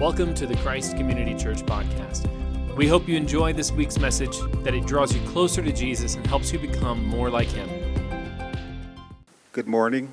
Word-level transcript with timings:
Welcome 0.00 0.34
to 0.34 0.46
the 0.46 0.56
Christ 0.56 0.96
Community 0.96 1.36
Church 1.36 1.62
podcast. 1.62 2.26
We 2.74 2.88
hope 2.88 3.06
you 3.08 3.16
enjoy 3.16 3.52
this 3.52 3.70
week's 3.70 3.96
message, 3.96 4.36
that 4.64 4.74
it 4.74 4.86
draws 4.86 5.14
you 5.14 5.20
closer 5.28 5.62
to 5.62 5.72
Jesus 5.72 6.16
and 6.16 6.26
helps 6.26 6.52
you 6.52 6.58
become 6.58 7.06
more 7.06 7.30
like 7.30 7.46
Him. 7.46 7.68
Good 9.52 9.68
morning. 9.68 10.12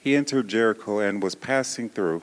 He 0.00 0.16
entered 0.16 0.48
Jericho 0.48 0.98
and 0.98 1.22
was 1.22 1.34
passing 1.34 1.90
through. 1.90 2.22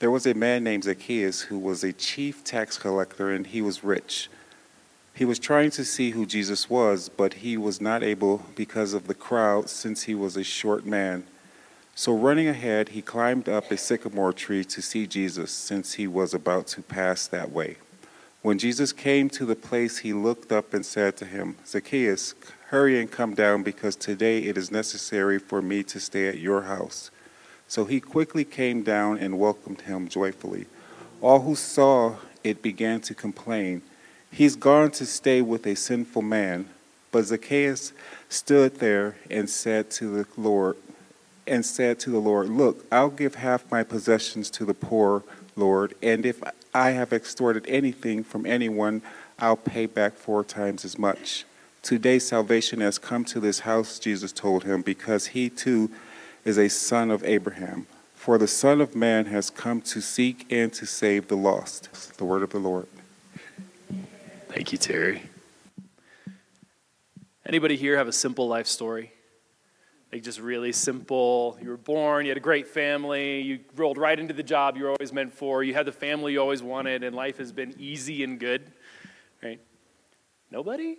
There 0.00 0.10
was 0.10 0.26
a 0.26 0.34
man 0.34 0.64
named 0.64 0.84
Zacchaeus 0.84 1.42
who 1.42 1.58
was 1.58 1.84
a 1.84 1.92
chief 1.92 2.42
tax 2.42 2.78
collector 2.78 3.30
and 3.30 3.46
he 3.46 3.62
was 3.62 3.84
rich. 3.84 4.28
He 5.14 5.24
was 5.24 5.38
trying 5.38 5.70
to 5.70 5.84
see 5.84 6.10
who 6.10 6.26
Jesus 6.26 6.68
was, 6.68 7.08
but 7.08 7.34
he 7.34 7.56
was 7.56 7.80
not 7.80 8.02
able 8.02 8.44
because 8.56 8.92
of 8.92 9.06
the 9.06 9.14
crowd 9.14 9.70
since 9.70 10.02
he 10.02 10.16
was 10.16 10.36
a 10.36 10.42
short 10.42 10.84
man. 10.84 11.24
So, 11.98 12.14
running 12.14 12.46
ahead, 12.46 12.90
he 12.90 13.02
climbed 13.02 13.48
up 13.48 13.72
a 13.72 13.76
sycamore 13.76 14.32
tree 14.32 14.62
to 14.62 14.80
see 14.80 15.04
Jesus, 15.04 15.50
since 15.50 15.94
he 15.94 16.06
was 16.06 16.32
about 16.32 16.68
to 16.68 16.80
pass 16.80 17.26
that 17.26 17.50
way. 17.50 17.78
When 18.40 18.56
Jesus 18.56 18.92
came 18.92 19.28
to 19.30 19.44
the 19.44 19.56
place, 19.56 19.98
he 19.98 20.12
looked 20.12 20.52
up 20.52 20.72
and 20.72 20.86
said 20.86 21.16
to 21.16 21.24
him, 21.24 21.56
Zacchaeus, 21.66 22.36
hurry 22.68 23.00
and 23.00 23.10
come 23.10 23.34
down, 23.34 23.64
because 23.64 23.96
today 23.96 24.44
it 24.44 24.56
is 24.56 24.70
necessary 24.70 25.40
for 25.40 25.60
me 25.60 25.82
to 25.82 25.98
stay 25.98 26.28
at 26.28 26.38
your 26.38 26.62
house. 26.62 27.10
So 27.66 27.84
he 27.84 27.98
quickly 27.98 28.44
came 28.44 28.84
down 28.84 29.18
and 29.18 29.40
welcomed 29.40 29.80
him 29.80 30.06
joyfully. 30.06 30.66
All 31.20 31.40
who 31.40 31.56
saw 31.56 32.14
it 32.44 32.62
began 32.62 33.00
to 33.00 33.12
complain, 33.12 33.82
He's 34.30 34.54
gone 34.54 34.92
to 34.92 35.04
stay 35.04 35.42
with 35.42 35.66
a 35.66 35.74
sinful 35.74 36.22
man. 36.22 36.68
But 37.10 37.24
Zacchaeus 37.24 37.92
stood 38.28 38.76
there 38.76 39.16
and 39.28 39.50
said 39.50 39.90
to 39.92 40.22
the 40.22 40.28
Lord, 40.40 40.76
and 41.48 41.64
said 41.64 41.98
to 42.00 42.10
the 42.10 42.18
Lord, 42.18 42.48
Look, 42.48 42.86
I'll 42.92 43.10
give 43.10 43.36
half 43.36 43.70
my 43.70 43.82
possessions 43.82 44.50
to 44.50 44.64
the 44.64 44.74
poor, 44.74 45.24
Lord, 45.56 45.94
and 46.02 46.24
if 46.24 46.42
I 46.74 46.90
have 46.90 47.12
extorted 47.12 47.64
anything 47.66 48.22
from 48.22 48.46
anyone, 48.46 49.02
I'll 49.38 49.56
pay 49.56 49.86
back 49.86 50.14
four 50.14 50.44
times 50.44 50.84
as 50.84 50.98
much. 50.98 51.44
Today 51.82 52.18
salvation 52.18 52.80
has 52.80 52.98
come 52.98 53.24
to 53.26 53.40
this 53.40 53.60
house, 53.60 53.98
Jesus 53.98 54.32
told 54.32 54.64
him, 54.64 54.82
because 54.82 55.28
he 55.28 55.48
too 55.48 55.90
is 56.44 56.58
a 56.58 56.68
son 56.68 57.10
of 57.10 57.24
Abraham. 57.24 57.86
For 58.14 58.36
the 58.36 58.48
Son 58.48 58.80
of 58.80 58.94
Man 58.96 59.26
has 59.26 59.48
come 59.48 59.80
to 59.82 60.00
seek 60.00 60.44
and 60.52 60.72
to 60.74 60.86
save 60.86 61.28
the 61.28 61.36
lost. 61.36 62.18
The 62.18 62.24
word 62.24 62.42
of 62.42 62.50
the 62.50 62.58
Lord. 62.58 62.86
Thank 64.48 64.72
you, 64.72 64.78
Terry. 64.78 65.22
Anybody 67.46 67.76
here 67.76 67.96
have 67.96 68.08
a 68.08 68.12
simple 68.12 68.46
life 68.48 68.66
story? 68.66 69.12
Like 70.12 70.22
just 70.22 70.40
really 70.40 70.72
simple. 70.72 71.58
You 71.60 71.68
were 71.68 71.76
born, 71.76 72.24
you 72.24 72.30
had 72.30 72.38
a 72.38 72.40
great 72.40 72.66
family, 72.66 73.42
you 73.42 73.60
rolled 73.76 73.98
right 73.98 74.18
into 74.18 74.32
the 74.32 74.42
job 74.42 74.76
you 74.76 74.84
were 74.84 74.90
always 74.90 75.12
meant 75.12 75.34
for, 75.34 75.62
you 75.62 75.74
had 75.74 75.86
the 75.86 75.92
family 75.92 76.32
you 76.32 76.40
always 76.40 76.62
wanted, 76.62 77.02
and 77.02 77.14
life 77.14 77.36
has 77.38 77.52
been 77.52 77.74
easy 77.78 78.24
and 78.24 78.40
good. 78.40 78.72
Right? 79.42 79.60
Nobody? 80.50 80.96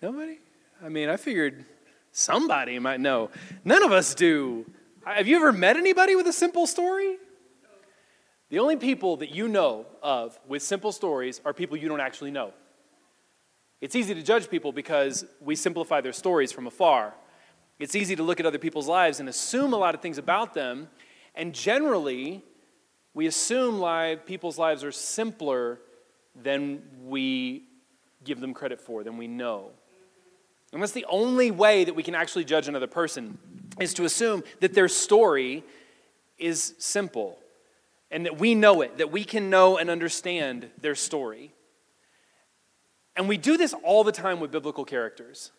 Nobody? 0.00 0.38
I 0.82 0.88
mean, 0.88 1.10
I 1.10 1.16
figured 1.18 1.66
somebody 2.12 2.78
might 2.78 3.00
know. 3.00 3.30
None 3.64 3.82
of 3.82 3.92
us 3.92 4.14
do. 4.14 4.64
Have 5.04 5.26
you 5.26 5.36
ever 5.36 5.52
met 5.52 5.76
anybody 5.76 6.16
with 6.16 6.26
a 6.26 6.32
simple 6.32 6.66
story? 6.66 7.16
The 8.48 8.58
only 8.58 8.76
people 8.76 9.18
that 9.18 9.30
you 9.30 9.48
know 9.48 9.86
of 10.02 10.38
with 10.48 10.62
simple 10.62 10.92
stories 10.92 11.40
are 11.44 11.52
people 11.52 11.76
you 11.76 11.88
don't 11.88 12.00
actually 12.00 12.30
know. 12.30 12.52
It's 13.80 13.94
easy 13.94 14.14
to 14.14 14.22
judge 14.22 14.50
people 14.50 14.72
because 14.72 15.24
we 15.40 15.56
simplify 15.56 16.00
their 16.00 16.12
stories 16.12 16.52
from 16.52 16.66
afar. 16.66 17.14
It's 17.80 17.96
easy 17.96 18.14
to 18.16 18.22
look 18.22 18.38
at 18.38 18.46
other 18.46 18.58
people's 18.58 18.86
lives 18.86 19.20
and 19.20 19.28
assume 19.28 19.72
a 19.72 19.78
lot 19.78 19.94
of 19.94 20.02
things 20.02 20.18
about 20.18 20.52
them. 20.52 20.88
And 21.34 21.54
generally, 21.54 22.44
we 23.14 23.26
assume 23.26 23.80
live, 23.80 24.26
people's 24.26 24.58
lives 24.58 24.84
are 24.84 24.92
simpler 24.92 25.80
than 26.40 26.82
we 27.06 27.64
give 28.22 28.38
them 28.38 28.52
credit 28.52 28.82
for, 28.82 29.02
than 29.02 29.16
we 29.16 29.26
know. 29.26 29.70
And 30.74 30.82
that's 30.82 30.92
the 30.92 31.06
only 31.08 31.50
way 31.50 31.84
that 31.84 31.94
we 31.94 32.02
can 32.02 32.14
actually 32.14 32.44
judge 32.44 32.68
another 32.68 32.86
person 32.86 33.38
is 33.80 33.94
to 33.94 34.04
assume 34.04 34.44
that 34.60 34.74
their 34.74 34.88
story 34.88 35.64
is 36.38 36.74
simple 36.78 37.38
and 38.10 38.26
that 38.26 38.38
we 38.38 38.54
know 38.54 38.82
it, 38.82 38.98
that 38.98 39.10
we 39.10 39.24
can 39.24 39.48
know 39.48 39.78
and 39.78 39.88
understand 39.88 40.68
their 40.80 40.94
story. 40.94 41.54
And 43.16 43.26
we 43.26 43.38
do 43.38 43.56
this 43.56 43.74
all 43.82 44.04
the 44.04 44.12
time 44.12 44.38
with 44.38 44.50
biblical 44.50 44.84
characters. 44.84 45.50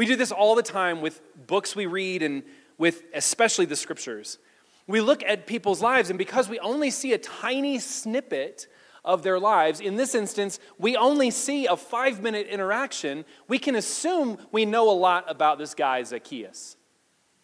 We 0.00 0.06
do 0.06 0.16
this 0.16 0.32
all 0.32 0.54
the 0.54 0.62
time 0.62 1.02
with 1.02 1.20
books 1.46 1.76
we 1.76 1.84
read 1.84 2.22
and 2.22 2.42
with 2.78 3.02
especially 3.12 3.66
the 3.66 3.76
scriptures. 3.76 4.38
We 4.86 5.02
look 5.02 5.22
at 5.22 5.46
people's 5.46 5.82
lives, 5.82 6.08
and 6.08 6.18
because 6.18 6.48
we 6.48 6.58
only 6.60 6.88
see 6.88 7.12
a 7.12 7.18
tiny 7.18 7.78
snippet 7.78 8.66
of 9.04 9.22
their 9.22 9.38
lives, 9.38 9.78
in 9.78 9.96
this 9.96 10.14
instance, 10.14 10.58
we 10.78 10.96
only 10.96 11.30
see 11.30 11.66
a 11.66 11.76
five 11.76 12.22
minute 12.22 12.46
interaction, 12.46 13.26
we 13.46 13.58
can 13.58 13.74
assume 13.74 14.38
we 14.50 14.64
know 14.64 14.90
a 14.90 14.96
lot 14.96 15.26
about 15.28 15.58
this 15.58 15.74
guy, 15.74 16.02
Zacchaeus. 16.02 16.78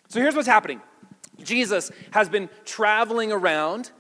So 0.09 0.19
here's 0.19 0.35
what's 0.35 0.49
happening 0.49 0.81
Jesus 1.43 1.91
has 2.13 2.31
been 2.31 2.49
traveling 2.65 3.33
around, 3.33 3.91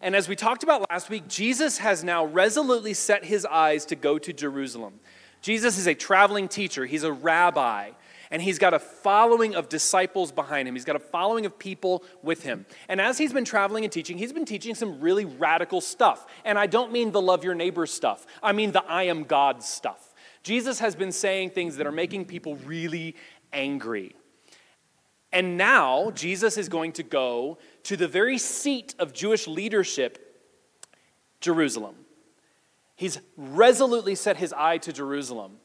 and 0.00 0.16
as 0.16 0.28
we 0.28 0.34
talked 0.34 0.64
about 0.64 0.84
last 0.90 1.10
week, 1.10 1.28
Jesus 1.28 1.78
has 1.78 2.02
now 2.02 2.24
resolutely 2.24 2.92
set 2.92 3.24
his 3.24 3.46
eyes 3.46 3.86
to 3.86 3.94
go 3.94 4.18
to 4.18 4.32
Jerusalem. 4.32 4.94
Jesus 5.42 5.78
is 5.78 5.86
a 5.86 5.94
traveling 5.94 6.48
teacher, 6.48 6.86
he's 6.86 7.04
a 7.04 7.12
rabbi, 7.12 7.92
and 8.30 8.40
he's 8.40 8.58
got 8.58 8.74
a 8.74 8.78
following 8.78 9.54
of 9.54 9.68
disciples 9.68 10.30
behind 10.30 10.68
him. 10.68 10.74
He's 10.74 10.84
got 10.84 10.96
a 10.96 11.00
following 11.00 11.46
of 11.46 11.58
people 11.58 12.04
with 12.22 12.42
him. 12.44 12.64
And 12.88 13.00
as 13.00 13.18
he's 13.18 13.32
been 13.32 13.44
traveling 13.44 13.84
and 13.84 13.92
teaching, 13.92 14.18
he's 14.18 14.32
been 14.32 14.44
teaching 14.44 14.74
some 14.74 15.00
really 15.00 15.24
radical 15.24 15.80
stuff. 15.80 16.26
And 16.44 16.58
I 16.58 16.66
don't 16.66 16.92
mean 16.92 17.10
the 17.10 17.20
love 17.20 17.42
your 17.42 17.54
neighbor 17.54 17.86
stuff, 17.86 18.26
I 18.42 18.52
mean 18.52 18.72
the 18.72 18.84
I 18.84 19.04
am 19.04 19.24
God 19.24 19.62
stuff. 19.62 20.14
Jesus 20.42 20.78
has 20.78 20.94
been 20.94 21.12
saying 21.12 21.50
things 21.50 21.76
that 21.76 21.86
are 21.86 21.92
making 21.92 22.24
people 22.24 22.56
really 22.56 23.14
angry. 23.52 24.14
And 25.32 25.56
now 25.56 26.10
Jesus 26.12 26.56
is 26.56 26.68
going 26.68 26.92
to 26.92 27.02
go 27.02 27.58
to 27.84 27.96
the 27.96 28.08
very 28.08 28.38
seat 28.38 28.94
of 28.98 29.12
Jewish 29.12 29.46
leadership, 29.46 30.42
Jerusalem. 31.40 31.94
He's 32.96 33.20
resolutely 33.36 34.14
set 34.14 34.38
his 34.38 34.52
eye 34.52 34.78
to 34.78 34.92
Jerusalem. 34.92 35.59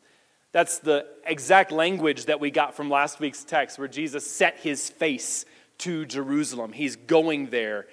That's 0.56 0.80
the 0.80 1.06
exact 1.26 1.74
language 1.74 2.28
that 2.28 2.40
we 2.40 2.50
got 2.50 2.76
from 2.76 2.90
last 2.90 3.20
week's 3.20 3.44
text, 3.44 3.78
where 3.78 3.90
Jesus 3.90 4.26
set 4.26 4.58
his 4.58 4.90
face 4.90 5.44
to 5.80 6.06
Jerusalem. 6.06 6.72
He's 6.72 6.96
going 6.96 7.48
there. 7.48 7.88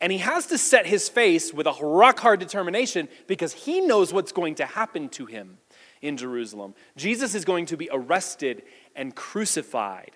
And 0.00 0.10
he 0.10 0.18
has 0.18 0.46
to 0.46 0.58
set 0.58 0.86
his 0.86 1.08
face 1.08 1.54
with 1.54 1.68
a 1.68 1.72
rock 1.80 2.18
hard 2.18 2.40
determination 2.40 3.08
because 3.28 3.52
he 3.52 3.80
knows 3.80 4.12
what's 4.12 4.32
going 4.32 4.56
to 4.56 4.66
happen 4.66 5.08
to 5.10 5.26
him 5.26 5.58
in 6.02 6.16
Jerusalem. 6.16 6.74
Jesus 6.96 7.32
is 7.36 7.44
going 7.44 7.66
to 7.66 7.76
be 7.76 7.88
arrested 7.92 8.64
and 8.96 9.14
crucified 9.14 10.10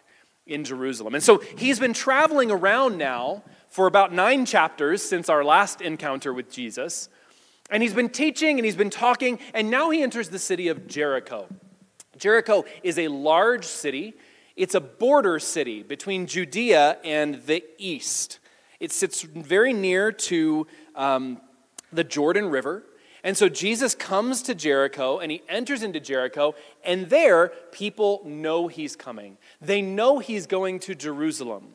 in 0.48 0.64
Jerusalem. 0.64 1.14
And 1.14 1.22
so 1.22 1.38
he's 1.56 1.78
been 1.78 1.92
traveling 1.92 2.50
around 2.50 2.98
now 2.98 3.44
for 3.68 3.86
about 3.86 4.12
nine 4.12 4.46
chapters 4.46 5.00
since 5.00 5.28
our 5.28 5.44
last 5.44 5.80
encounter 5.80 6.34
with 6.34 6.50
Jesus. 6.50 7.08
And 7.70 7.84
he's 7.84 7.94
been 7.94 8.08
teaching 8.08 8.58
and 8.58 8.64
he's 8.64 8.74
been 8.74 8.90
talking, 8.90 9.38
and 9.54 9.70
now 9.70 9.90
he 9.90 10.02
enters 10.02 10.30
the 10.30 10.40
city 10.40 10.66
of 10.66 10.88
Jericho. 10.88 11.46
Jericho 12.18 12.64
is 12.82 12.98
a 12.98 13.08
large 13.08 13.64
city, 13.64 14.14
it's 14.56 14.74
a 14.74 14.80
border 14.80 15.38
city 15.38 15.82
between 15.82 16.26
Judea 16.26 16.98
and 17.04 17.36
the 17.46 17.64
east. 17.78 18.38
It 18.80 18.92
sits 18.92 19.22
very 19.22 19.72
near 19.72 20.12
to 20.12 20.66
um, 20.94 21.40
the 21.92 22.04
Jordan 22.04 22.48
River. 22.48 22.84
And 23.24 23.36
so 23.36 23.48
Jesus 23.48 23.94
comes 23.94 24.42
to 24.42 24.54
Jericho 24.54 25.18
and 25.18 25.30
he 25.30 25.42
enters 25.48 25.82
into 25.82 26.00
Jericho, 26.00 26.54
and 26.84 27.10
there 27.10 27.48
people 27.72 28.22
know 28.24 28.68
he's 28.68 28.94
coming. 28.94 29.38
They 29.60 29.82
know 29.82 30.18
he's 30.18 30.46
going 30.46 30.80
to 30.80 30.94
Jerusalem. 30.94 31.74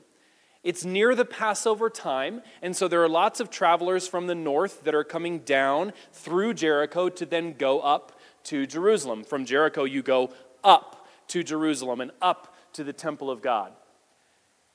It's 0.64 0.86
near 0.86 1.14
the 1.14 1.26
Passover 1.26 1.90
time, 1.90 2.42
and 2.62 2.76
so 2.76 2.88
there 2.88 3.04
are 3.04 3.10
lots 3.10 3.42
of 3.42 3.50
travelers 3.50 4.08
from 4.08 4.28
the 4.28 4.36
north 4.36 4.86
that 4.86 4.96
are 4.96 5.04
coming 5.04 5.40
down 5.40 5.92
through 6.14 6.54
Jericho 6.54 7.10
to 7.10 7.26
then 7.26 7.54
go 7.54 7.82
up 7.82 8.18
to 8.46 8.66
Jerusalem. 8.66 9.26
From 9.26 9.44
Jericho, 9.44 9.84
you 9.84 10.02
go 10.02 10.32
up 10.64 11.06
to 11.28 11.44
Jerusalem 11.44 12.00
and 12.00 12.12
up 12.22 12.56
to 12.74 12.84
the 12.86 12.94
temple 12.94 13.30
of 13.30 13.42
God. 13.42 13.74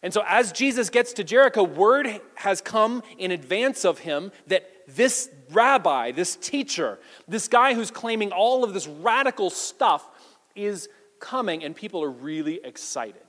And 0.02 0.12
so, 0.12 0.22
as 0.26 0.52
Jesus 0.52 0.90
gets 0.90 1.14
to 1.14 1.24
Jericho, 1.24 1.64
word 1.64 2.20
has 2.36 2.60
come 2.60 3.02
in 3.16 3.30
advance 3.30 3.84
of 3.84 4.00
him 4.00 4.30
that 4.46 4.70
this 4.86 5.28
rabbi, 5.50 6.12
this 6.12 6.36
teacher, 6.36 6.98
this 7.26 7.48
guy 7.48 7.74
who's 7.74 7.90
claiming 7.90 8.30
all 8.30 8.62
of 8.62 8.74
this 8.74 8.86
radical 8.86 9.50
stuff 9.50 10.06
is 10.54 10.88
coming, 11.18 11.64
and 11.64 11.74
people 11.74 12.04
are 12.04 12.10
really 12.10 12.60
excited. 12.62 13.22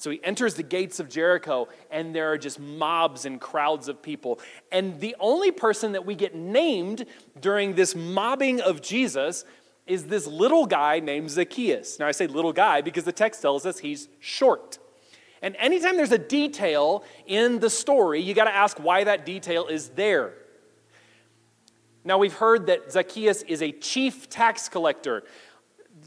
So 0.00 0.10
he 0.10 0.18
enters 0.24 0.54
the 0.54 0.62
gates 0.62 0.98
of 0.98 1.10
Jericho, 1.10 1.68
and 1.90 2.14
there 2.14 2.32
are 2.32 2.38
just 2.38 2.58
mobs 2.58 3.26
and 3.26 3.38
crowds 3.38 3.86
of 3.86 4.00
people. 4.00 4.40
And 4.72 4.98
the 4.98 5.14
only 5.20 5.50
person 5.50 5.92
that 5.92 6.06
we 6.06 6.14
get 6.14 6.34
named 6.34 7.04
during 7.38 7.74
this 7.74 7.94
mobbing 7.94 8.62
of 8.62 8.80
Jesus 8.80 9.44
is 9.86 10.06
this 10.06 10.26
little 10.26 10.64
guy 10.64 11.00
named 11.00 11.28
Zacchaeus. 11.30 11.98
Now, 11.98 12.06
I 12.06 12.12
say 12.12 12.26
little 12.26 12.54
guy 12.54 12.80
because 12.80 13.04
the 13.04 13.12
text 13.12 13.42
tells 13.42 13.66
us 13.66 13.78
he's 13.78 14.08
short. 14.20 14.78
And 15.42 15.54
anytime 15.56 15.98
there's 15.98 16.12
a 16.12 16.18
detail 16.18 17.04
in 17.26 17.58
the 17.58 17.68
story, 17.68 18.22
you 18.22 18.32
got 18.32 18.44
to 18.44 18.54
ask 18.54 18.78
why 18.78 19.04
that 19.04 19.26
detail 19.26 19.66
is 19.66 19.90
there. 19.90 20.32
Now, 22.04 22.16
we've 22.16 22.32
heard 22.32 22.68
that 22.68 22.90
Zacchaeus 22.90 23.42
is 23.42 23.60
a 23.60 23.70
chief 23.70 24.30
tax 24.30 24.66
collector. 24.70 25.24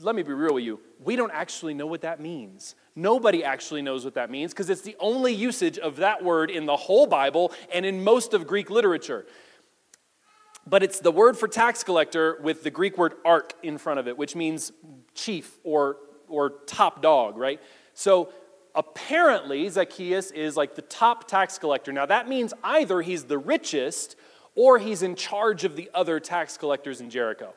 Let 0.02 0.16
me 0.16 0.24
be 0.24 0.34
real 0.34 0.56
with 0.56 0.64
you. 0.64 0.80
We 1.00 1.16
don't 1.16 1.32
actually 1.32 1.76
know 1.76 1.86
what 1.86 2.02
that 2.02 2.20
means. 2.20 2.74
Nobody 2.96 3.44
actually 3.44 3.82
knows 3.82 4.06
what 4.06 4.14
that 4.16 4.30
means 4.30 4.54
because 4.54 4.70
it's 4.70 4.82
the 4.82 4.96
only 5.00 5.34
usage 5.34 5.80
of 5.80 5.98
that 5.98 6.24
word 6.24 6.52
in 6.52 6.66
the 6.66 6.76
whole 6.76 7.08
Bible 7.08 7.52
and 7.74 7.86
in 7.86 8.04
most 8.04 8.34
of 8.34 8.46
Greek 8.46 8.70
literature. 8.70 9.26
But 10.68 10.84
it's 10.84 11.00
the 11.00 11.12
word 11.12 11.38
for 11.38 11.48
tax 11.48 11.84
collector 11.84 12.40
with 12.42 12.64
the 12.64 12.70
Greek 12.70 12.98
word 12.98 13.16
ark 13.26 13.54
in 13.64 13.78
front 13.78 14.00
of 14.00 14.08
it, 14.08 14.18
which 14.18 14.36
means 14.36 14.72
chief 15.16 15.58
or, 15.64 15.98
or 16.28 16.52
top 16.68 17.02
dog, 17.02 17.36
right? 17.36 17.60
So 17.94 18.32
apparently, 18.76 19.68
Zacchaeus 19.70 20.32
is 20.32 20.56
like 20.56 20.76
the 20.76 20.84
top 20.84 21.28
tax 21.28 21.58
collector. 21.58 21.92
Now, 21.92 22.06
that 22.06 22.30
means 22.30 22.54
either 22.64 23.02
he's 23.02 23.26
the 23.26 23.40
richest 23.40 24.16
or 24.56 24.78
he's 24.78 25.02
in 25.02 25.16
charge 25.16 25.64
of 25.64 25.76
the 25.76 25.90
other 25.94 26.20
tax 26.20 26.58
collectors 26.58 27.02
in 27.02 27.10
Jericho. 27.10 27.54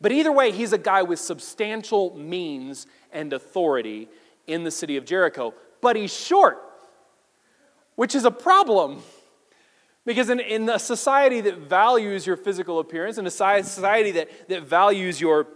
But 0.00 0.12
either 0.12 0.32
way, 0.32 0.50
he's 0.50 0.72
a 0.72 0.78
guy 0.78 1.02
with 1.02 1.20
substantial 1.20 2.14
means 2.16 2.86
and 3.12 3.32
authority 3.32 4.08
in 4.46 4.64
the 4.64 4.70
city 4.70 4.96
of 4.96 5.04
Jericho. 5.04 5.54
But 5.80 5.96
he's 5.96 6.14
short, 6.14 6.58
which 7.96 8.14
is 8.14 8.24
a 8.24 8.30
problem. 8.30 9.02
Because 10.06 10.28
in, 10.28 10.40
in 10.40 10.68
a 10.68 10.78
society 10.78 11.40
that 11.42 11.58
values 11.58 12.26
your 12.26 12.36
physical 12.36 12.78
appearance, 12.78 13.16
in 13.16 13.26
a 13.26 13.30
society 13.30 14.10
that, 14.12 14.48
that 14.48 14.62
values 14.64 15.20
your, 15.20 15.46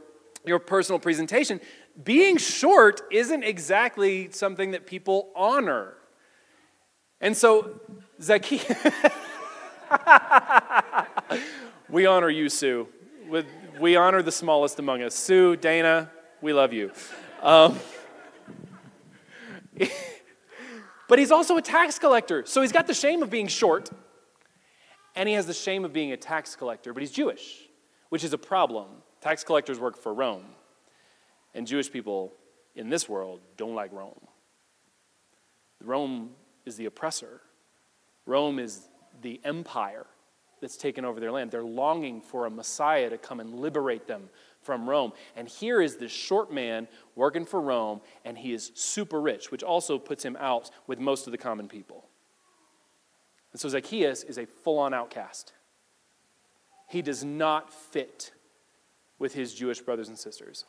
your 0.46 0.58
personal 0.58 0.98
presentation, 0.98 1.60
being 2.02 2.36
short 2.38 3.02
isn't 3.10 3.42
exactly 3.42 4.30
something 4.30 4.70
that 4.70 4.86
people 4.86 5.30
honor. 5.34 5.94
And 7.20 7.36
so 7.36 7.80
Zacchaeus, 8.22 8.64
we 11.88 12.06
honor 12.06 12.30
you, 12.30 12.48
Sue. 12.48 12.88
We 13.78 13.96
honor 13.96 14.22
the 14.22 14.32
smallest 14.32 14.78
among 14.78 15.02
us. 15.02 15.14
Sue, 15.14 15.56
Dana, 15.56 16.10
we 16.40 16.52
love 16.52 16.72
you. 16.72 16.90
Um, 17.42 17.78
but 21.08 21.18
he's 21.18 21.30
also 21.30 21.56
a 21.56 21.62
tax 21.62 21.98
collector. 21.98 22.44
So 22.46 22.62
he's 22.62 22.72
got 22.72 22.86
the 22.86 22.94
shame 22.94 23.22
of 23.22 23.30
being 23.30 23.48
short, 23.48 23.90
and 25.14 25.28
he 25.28 25.34
has 25.34 25.46
the 25.46 25.54
shame 25.54 25.84
of 25.84 25.92
being 25.92 26.12
a 26.12 26.16
tax 26.16 26.56
collector, 26.56 26.92
but 26.92 27.02
he's 27.02 27.10
Jewish, 27.10 27.68
which 28.08 28.24
is 28.24 28.32
a 28.32 28.38
problem. 28.38 28.86
Tax 29.20 29.44
collectors 29.44 29.78
work 29.78 29.96
for 29.96 30.14
Rome, 30.14 30.44
and 31.54 31.66
Jewish 31.66 31.90
people 31.90 32.32
in 32.74 32.88
this 32.88 33.08
world 33.08 33.40
don't 33.56 33.74
like 33.74 33.92
Rome. 33.92 34.20
Rome 35.82 36.30
is 36.64 36.76
the 36.76 36.86
oppressor, 36.86 37.40
Rome 38.26 38.58
is 38.58 38.88
the 39.22 39.40
empire 39.44 40.06
that's 40.60 40.76
taken 40.76 41.04
over 41.04 41.20
their 41.20 41.32
land. 41.32 41.50
They're 41.50 41.62
longing 41.62 42.20
for 42.20 42.46
a 42.46 42.50
Messiah 42.50 43.08
to 43.10 43.18
come 43.18 43.40
and 43.40 43.54
liberate 43.54 44.06
them 44.06 44.28
from 44.68 44.86
Rome. 44.86 45.14
And 45.34 45.48
here 45.48 45.80
is 45.80 45.96
this 45.96 46.12
short 46.12 46.52
man 46.52 46.88
working 47.16 47.46
for 47.46 47.58
Rome, 47.58 48.02
and 48.22 48.36
he 48.36 48.52
is 48.52 48.70
super 48.74 49.18
rich, 49.18 49.50
which 49.50 49.62
also 49.62 49.98
puts 49.98 50.22
him 50.22 50.36
out 50.38 50.70
with 50.86 50.98
most 50.98 51.26
of 51.26 51.30
the 51.30 51.38
common 51.38 51.68
people. 51.68 52.04
And 53.52 53.58
so 53.58 53.70
Zacchaeus 53.70 54.24
is 54.24 54.36
a 54.36 54.44
full 54.44 54.78
on 54.78 54.92
outcast. 54.92 55.54
He 56.86 57.00
does 57.00 57.24
not 57.24 57.72
fit 57.72 58.32
with 59.18 59.32
his 59.32 59.54
Jewish 59.54 59.80
brothers 59.80 60.08
and 60.08 60.18
sisters. 60.18 60.66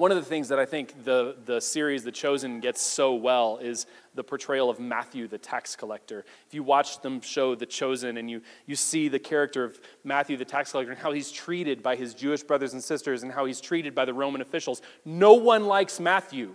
One 0.00 0.10
of 0.10 0.16
the 0.16 0.24
things 0.24 0.48
that 0.48 0.58
I 0.58 0.64
think 0.64 1.04
the, 1.04 1.36
the 1.44 1.60
series 1.60 2.04
The 2.04 2.10
Chosen 2.10 2.60
gets 2.60 2.80
so 2.80 3.12
well 3.12 3.58
is 3.58 3.84
the 4.14 4.24
portrayal 4.24 4.70
of 4.70 4.80
Matthew, 4.80 5.28
the 5.28 5.36
tax 5.36 5.76
collector. 5.76 6.24
If 6.46 6.54
you 6.54 6.62
watch 6.62 7.02
them 7.02 7.20
show 7.20 7.54
The 7.54 7.66
Chosen 7.66 8.16
and 8.16 8.30
you, 8.30 8.40
you 8.64 8.76
see 8.76 9.08
the 9.08 9.18
character 9.18 9.62
of 9.62 9.78
Matthew, 10.02 10.38
the 10.38 10.44
tax 10.46 10.70
collector, 10.70 10.90
and 10.90 10.98
how 10.98 11.12
he's 11.12 11.30
treated 11.30 11.82
by 11.82 11.96
his 11.96 12.14
Jewish 12.14 12.42
brothers 12.42 12.72
and 12.72 12.82
sisters 12.82 13.24
and 13.24 13.30
how 13.30 13.44
he's 13.44 13.60
treated 13.60 13.94
by 13.94 14.06
the 14.06 14.14
Roman 14.14 14.40
officials, 14.40 14.80
no 15.04 15.34
one 15.34 15.66
likes 15.66 16.00
Matthew. 16.00 16.54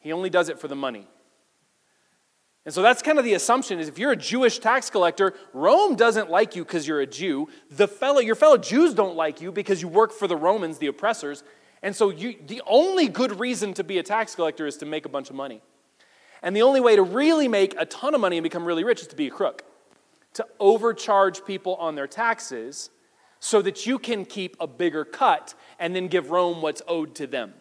He 0.00 0.12
only 0.12 0.28
does 0.28 0.50
it 0.50 0.58
for 0.58 0.68
the 0.68 0.76
money. 0.76 1.08
And 2.66 2.74
so 2.74 2.82
that's 2.82 3.00
kind 3.00 3.18
of 3.18 3.24
the 3.24 3.32
assumption 3.32 3.80
is 3.80 3.88
if 3.88 3.98
you're 3.98 4.12
a 4.12 4.16
Jewish 4.16 4.58
tax 4.58 4.90
collector, 4.90 5.32
Rome 5.54 5.96
doesn't 5.96 6.28
like 6.28 6.54
you 6.54 6.62
because 6.62 6.86
you're 6.86 7.00
a 7.00 7.06
Jew. 7.06 7.48
The 7.70 7.88
fellow, 7.88 8.20
your 8.20 8.34
fellow 8.34 8.58
Jews 8.58 8.92
don't 8.92 9.16
like 9.16 9.40
you 9.40 9.50
because 9.50 9.80
you 9.80 9.88
work 9.88 10.12
for 10.12 10.28
the 10.28 10.36
Romans, 10.36 10.76
the 10.76 10.86
oppressors. 10.86 11.42
And 11.82 11.96
so 11.96 12.10
you, 12.10 12.36
the 12.46 12.62
only 12.66 13.08
good 13.08 13.40
reason 13.40 13.72
to 13.74 13.84
be 13.84 13.98
a 13.98 14.02
tax 14.02 14.34
collector 14.34 14.66
is 14.66 14.76
to 14.78 14.86
make 14.86 15.06
a 15.06 15.08
bunch 15.08 15.30
of 15.30 15.36
money. 15.36 15.62
And 16.42 16.54
the 16.54 16.62
only 16.62 16.80
way 16.80 16.96
to 16.96 17.02
really 17.02 17.48
make 17.48 17.74
a 17.78 17.86
ton 17.86 18.14
of 18.14 18.20
money 18.20 18.36
and 18.36 18.44
become 18.44 18.64
really 18.64 18.84
rich 18.84 19.00
is 19.00 19.06
to 19.08 19.16
be 19.16 19.26
a 19.26 19.30
crook, 19.30 19.64
to 20.34 20.46
overcharge 20.58 21.44
people 21.44 21.76
on 21.76 21.94
their 21.94 22.06
taxes 22.06 22.90
so 23.40 23.62
that 23.62 23.86
you 23.86 23.98
can 23.98 24.24
keep 24.24 24.56
a 24.60 24.66
bigger 24.66 25.04
cut 25.04 25.54
and 25.78 25.96
then 25.96 26.08
give 26.08 26.30
Rome 26.30 26.60
what's 26.62 26.82
owed 26.86 27.14
to 27.16 27.26
them. 27.26 27.54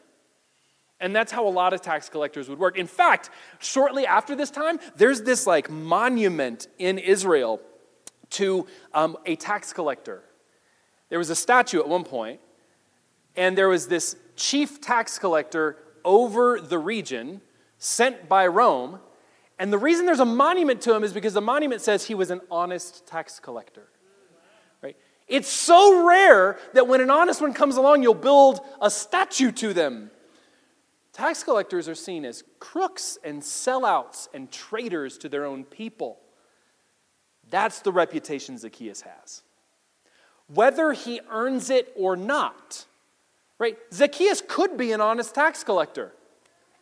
And 1.01 1.15
that's 1.15 1.31
how 1.31 1.47
a 1.47 1.49
lot 1.49 1.71
of 1.71 1.81
tax 1.81 2.09
collectors 2.09 2.49
would 2.49 2.59
work. 2.59 2.77
In 2.77 2.87
fact, 2.87 3.29
shortly 3.59 4.05
after 4.05 4.35
this 4.35 4.51
time, 4.51 4.79
there's 4.97 5.21
this 5.21 5.47
like 5.47 5.69
monument 5.69 6.67
in 6.77 6.97
Israel 6.97 7.61
to 8.31 8.67
um, 8.93 9.17
a 9.25 9.37
tax 9.37 9.71
collector. 9.71 10.23
There 11.07 11.17
was 11.17 11.29
a 11.29 11.35
statue 11.35 11.79
at 11.79 11.87
one 11.87 12.03
point 12.03 12.41
and 13.35 13.57
there 13.57 13.69
was 13.69 13.87
this 13.87 14.15
chief 14.35 14.81
tax 14.81 15.19
collector 15.19 15.77
over 16.03 16.59
the 16.59 16.77
region 16.77 17.41
sent 17.77 18.27
by 18.29 18.47
Rome. 18.47 18.99
And 19.57 19.73
the 19.73 19.77
reason 19.77 20.05
there's 20.05 20.19
a 20.19 20.25
monument 20.25 20.81
to 20.81 20.93
him 20.93 21.03
is 21.03 21.13
because 21.13 21.33
the 21.33 21.41
monument 21.41 21.81
says 21.81 22.05
he 22.05 22.15
was 22.15 22.31
an 22.31 22.41
honest 22.49 23.05
tax 23.05 23.39
collector. 23.39 23.87
Right? 24.81 24.95
It's 25.27 25.49
so 25.49 26.07
rare 26.07 26.57
that 26.73 26.87
when 26.87 27.01
an 27.01 27.09
honest 27.09 27.41
one 27.41 27.53
comes 27.53 27.75
along, 27.75 28.03
you'll 28.03 28.13
build 28.13 28.61
a 28.81 28.89
statue 28.89 29.51
to 29.53 29.73
them. 29.73 30.11
Tax 31.11 31.43
collectors 31.43 31.89
are 31.89 31.95
seen 31.95 32.23
as 32.23 32.43
crooks 32.59 33.17
and 33.23 33.41
sellouts 33.41 34.29
and 34.33 34.49
traitors 34.51 35.17
to 35.17 35.29
their 35.29 35.45
own 35.45 35.65
people. 35.65 36.19
That's 37.49 37.81
the 37.81 37.91
reputation 37.91 38.57
Zacchaeus 38.57 39.01
has. 39.01 39.43
Whether 40.47 40.93
he 40.93 41.19
earns 41.29 41.69
it 41.69 41.91
or 41.95 42.15
not, 42.15 42.85
Right? 43.59 43.77
Zacchaeus 43.93 44.41
could 44.47 44.77
be 44.77 44.93
an 44.93 45.01
honest 45.01 45.35
tax 45.35 45.63
collector. 45.63 46.13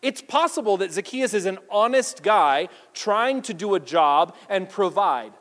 It's 0.02 0.22
possible 0.22 0.78
that 0.78 0.92
Zacchaeus 0.94 1.34
is 1.34 1.48
an 1.48 1.58
honest 1.72 2.22
guy 2.22 2.70
trying 2.94 3.42
to 3.44 3.54
do 3.54 3.74
a 3.74 3.80
job 3.80 4.36
and 4.48 4.70
provide. 4.70 5.34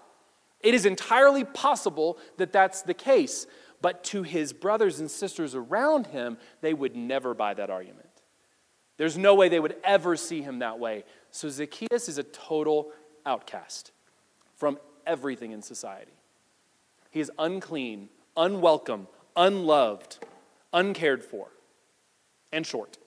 It 0.60 0.72
is 0.72 0.86
entirely 0.86 1.44
possible 1.44 2.18
that 2.38 2.52
that's 2.52 2.82
the 2.82 2.94
case. 2.94 3.46
But 3.82 4.02
to 4.04 4.22
his 4.22 4.54
brothers 4.54 4.98
and 4.98 5.10
sisters 5.10 5.54
around 5.54 6.06
him, 6.06 6.38
they 6.62 6.72
would 6.72 6.96
never 6.96 7.34
buy 7.34 7.52
that 7.52 7.68
argument. 7.68 8.08
There's 8.96 9.18
no 9.18 9.34
way 9.34 9.50
they 9.50 9.60
would 9.60 9.76
ever 9.84 10.16
see 10.16 10.40
him 10.40 10.60
that 10.60 10.78
way. 10.78 11.04
So 11.30 11.50
Zacchaeus 11.50 12.08
is 12.08 12.16
a 12.16 12.22
total 12.22 12.92
outcast 13.26 13.92
from 14.54 14.78
everything 15.06 15.52
in 15.52 15.60
society. 15.60 16.12
He 17.10 17.20
is 17.20 17.30
unclean, 17.38 18.08
unwelcome, 18.36 19.06
unloved 19.36 20.18
uncared 20.76 21.24
for, 21.24 21.48
and 22.52 22.64
short. 22.64 22.98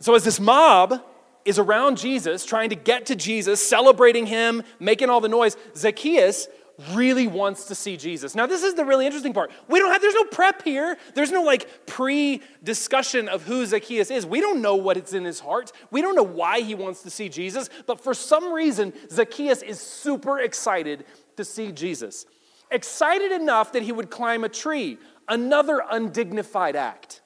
So, 0.00 0.14
as 0.14 0.24
this 0.24 0.40
mob 0.40 1.00
is 1.44 1.58
around 1.58 1.98
Jesus, 1.98 2.44
trying 2.44 2.70
to 2.70 2.76
get 2.76 3.06
to 3.06 3.14
Jesus, 3.14 3.66
celebrating 3.66 4.26
him, 4.26 4.62
making 4.80 5.08
all 5.08 5.20
the 5.20 5.28
noise, 5.28 5.56
Zacchaeus 5.76 6.48
really 6.92 7.26
wants 7.26 7.66
to 7.66 7.74
see 7.74 7.96
Jesus. 7.96 8.34
Now, 8.34 8.46
this 8.46 8.62
is 8.62 8.74
the 8.74 8.84
really 8.84 9.06
interesting 9.06 9.32
part. 9.32 9.50
We 9.68 9.78
don't 9.78 9.90
have, 9.90 10.02
there's 10.02 10.14
no 10.14 10.24
prep 10.24 10.62
here. 10.62 10.98
There's 11.14 11.30
no 11.30 11.42
like 11.42 11.86
pre 11.86 12.42
discussion 12.62 13.28
of 13.28 13.44
who 13.44 13.64
Zacchaeus 13.64 14.10
is. 14.10 14.26
We 14.26 14.40
don't 14.40 14.60
know 14.60 14.76
what 14.76 14.96
it's 14.96 15.14
in 15.14 15.24
his 15.24 15.40
heart. 15.40 15.72
We 15.90 16.02
don't 16.02 16.14
know 16.14 16.22
why 16.22 16.60
he 16.60 16.74
wants 16.74 17.02
to 17.02 17.10
see 17.10 17.28
Jesus. 17.28 17.70
But 17.86 18.02
for 18.02 18.12
some 18.12 18.52
reason, 18.52 18.92
Zacchaeus 19.10 19.62
is 19.62 19.80
super 19.80 20.38
excited 20.38 21.04
to 21.36 21.44
see 21.44 21.72
Jesus 21.72 22.26
excited 22.70 23.32
enough 23.32 23.72
that 23.72 23.82
he 23.82 23.92
would 23.92 24.10
climb 24.10 24.44
a 24.44 24.48
tree, 24.48 24.98
another 25.28 25.82
undignified 25.90 26.76
act. 26.76 27.22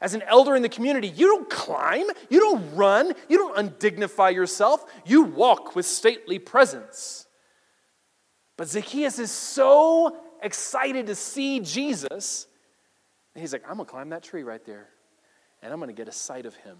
As 0.00 0.14
an 0.14 0.22
elder 0.22 0.54
in 0.54 0.62
the 0.62 0.68
community, 0.68 1.08
you 1.08 1.26
don't 1.26 1.48
climb, 1.48 2.06
you 2.28 2.40
don't 2.40 2.74
run, 2.74 3.12
you 3.28 3.38
don't 3.38 3.56
undignify 3.56 4.34
yourself, 4.34 4.84
you 5.06 5.22
walk 5.22 5.74
with 5.74 5.86
stately 5.86 6.38
presence. 6.38 7.26
But 8.58 8.68
Zacchaeus 8.68 9.18
is 9.18 9.30
so 9.30 10.18
excited 10.42 11.06
to 11.06 11.14
see 11.14 11.60
Jesus, 11.60 12.46
he's 13.34 13.52
like, 13.52 13.62
I'm 13.64 13.76
gonna 13.76 13.86
climb 13.86 14.10
that 14.10 14.22
tree 14.22 14.42
right 14.42 14.64
there, 14.64 14.88
and 15.62 15.72
I'm 15.72 15.80
gonna 15.80 15.94
get 15.94 16.08
a 16.08 16.12
sight 16.12 16.44
of 16.44 16.54
him. 16.56 16.76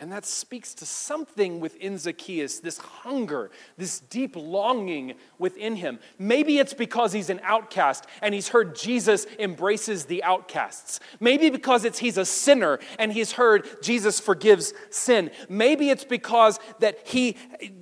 And 0.00 0.10
that 0.12 0.24
speaks 0.24 0.72
to 0.76 0.86
something 0.86 1.60
within 1.60 1.98
Zacchaeus, 1.98 2.60
this 2.60 2.78
hunger, 2.78 3.50
this 3.76 4.00
deep 4.00 4.34
longing 4.34 5.12
within 5.38 5.76
him. 5.76 5.98
Maybe 6.18 6.58
it's 6.58 6.72
because 6.72 7.12
he's 7.12 7.28
an 7.28 7.38
outcast 7.42 8.06
and 8.22 8.34
he's 8.34 8.48
heard 8.48 8.74
Jesus 8.74 9.26
embraces 9.38 10.06
the 10.06 10.24
outcasts. 10.24 11.00
Maybe 11.20 11.50
because 11.50 11.84
it's 11.84 11.98
he's 11.98 12.16
a 12.16 12.24
sinner 12.24 12.78
and 12.98 13.12
he's 13.12 13.32
heard 13.32 13.68
Jesus 13.82 14.18
forgives 14.18 14.72
sin. 14.88 15.30
Maybe 15.50 15.90
it's 15.90 16.04
because 16.04 16.58
that 16.78 17.06
he 17.06 17.36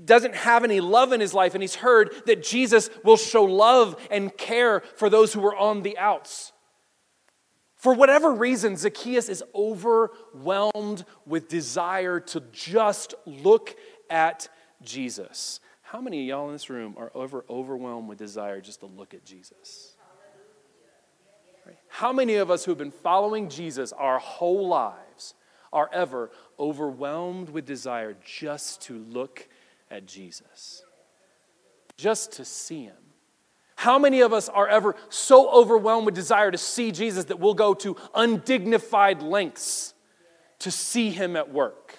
doesn't 0.05 0.35
have 0.35 0.65
any 0.65 0.81
love 0.81 1.13
in 1.13 1.21
his 1.21 1.35
life 1.35 1.55
and 1.55 1.63
he's 1.63 1.77
heard 1.77 2.13
that 2.27 2.43
Jesus 2.43 2.91
will 3.05 3.17
show 3.17 3.45
love 3.45 3.95
and 4.11 4.37
care 4.37 4.81
for 4.97 5.09
those 5.09 5.33
who 5.33 5.47
are 5.47 5.57
on 5.57 5.83
the 5.83 5.97
outs. 5.97 6.53
For 7.79 7.95
whatever 7.95 8.33
reason, 8.33 8.77
Zacchaeus 8.77 9.29
is 9.29 9.43
overwhelmed 9.55 11.05
with 11.25 11.49
desire 11.49 12.19
to 12.21 12.43
just 12.53 13.15
look 13.25 13.77
at 14.11 14.49
Jesus. 14.83 15.61
How 15.83 16.01
many 16.01 16.23
of 16.23 16.27
y'all 16.27 16.47
in 16.49 16.53
this 16.55 16.69
room 16.69 16.95
are 16.99 17.13
over 17.15 17.45
overwhelmed 17.49 18.09
with 18.09 18.19
desire 18.19 18.61
just 18.61 18.81
to 18.81 18.87
look 18.87 19.15
at 19.15 19.25
Jesus? 19.25 19.95
How 21.87 22.13
many 22.13 22.35
of 22.35 22.51
us 22.51 22.65
who 22.65 22.73
have 22.73 22.79
been 22.79 22.91
following 22.91 23.49
Jesus 23.49 23.93
our 23.93 24.19
whole 24.19 24.67
lives 24.67 25.35
are 25.73 25.89
ever 25.93 26.31
overwhelmed 26.59 27.49
with 27.49 27.65
desire 27.65 28.17
just 28.25 28.83
to 28.83 28.99
look 28.99 29.49
at 29.89 30.05
Jesus? 30.05 30.83
Just 31.97 32.33
to 32.33 32.45
see 32.45 32.85
him? 32.85 33.08
How 33.79 33.97
many 33.97 34.23
of 34.23 34.33
us 34.33 34.49
are 34.49 34.67
ever 34.67 34.97
so 35.09 35.49
overwhelmed 35.53 36.07
with 36.07 36.17
desire 36.17 36.51
to 36.51 36.59
see 36.59 36.91
Jesus 36.91 37.27
that 37.27 37.39
we'll 37.39 37.55
go 37.55 37.75
to 37.75 37.97
undignified 38.13 39.23
lengths 39.23 39.95
to 40.59 40.73
see 40.73 41.11
him 41.11 41.37
at 41.37 41.53
work? 41.53 41.97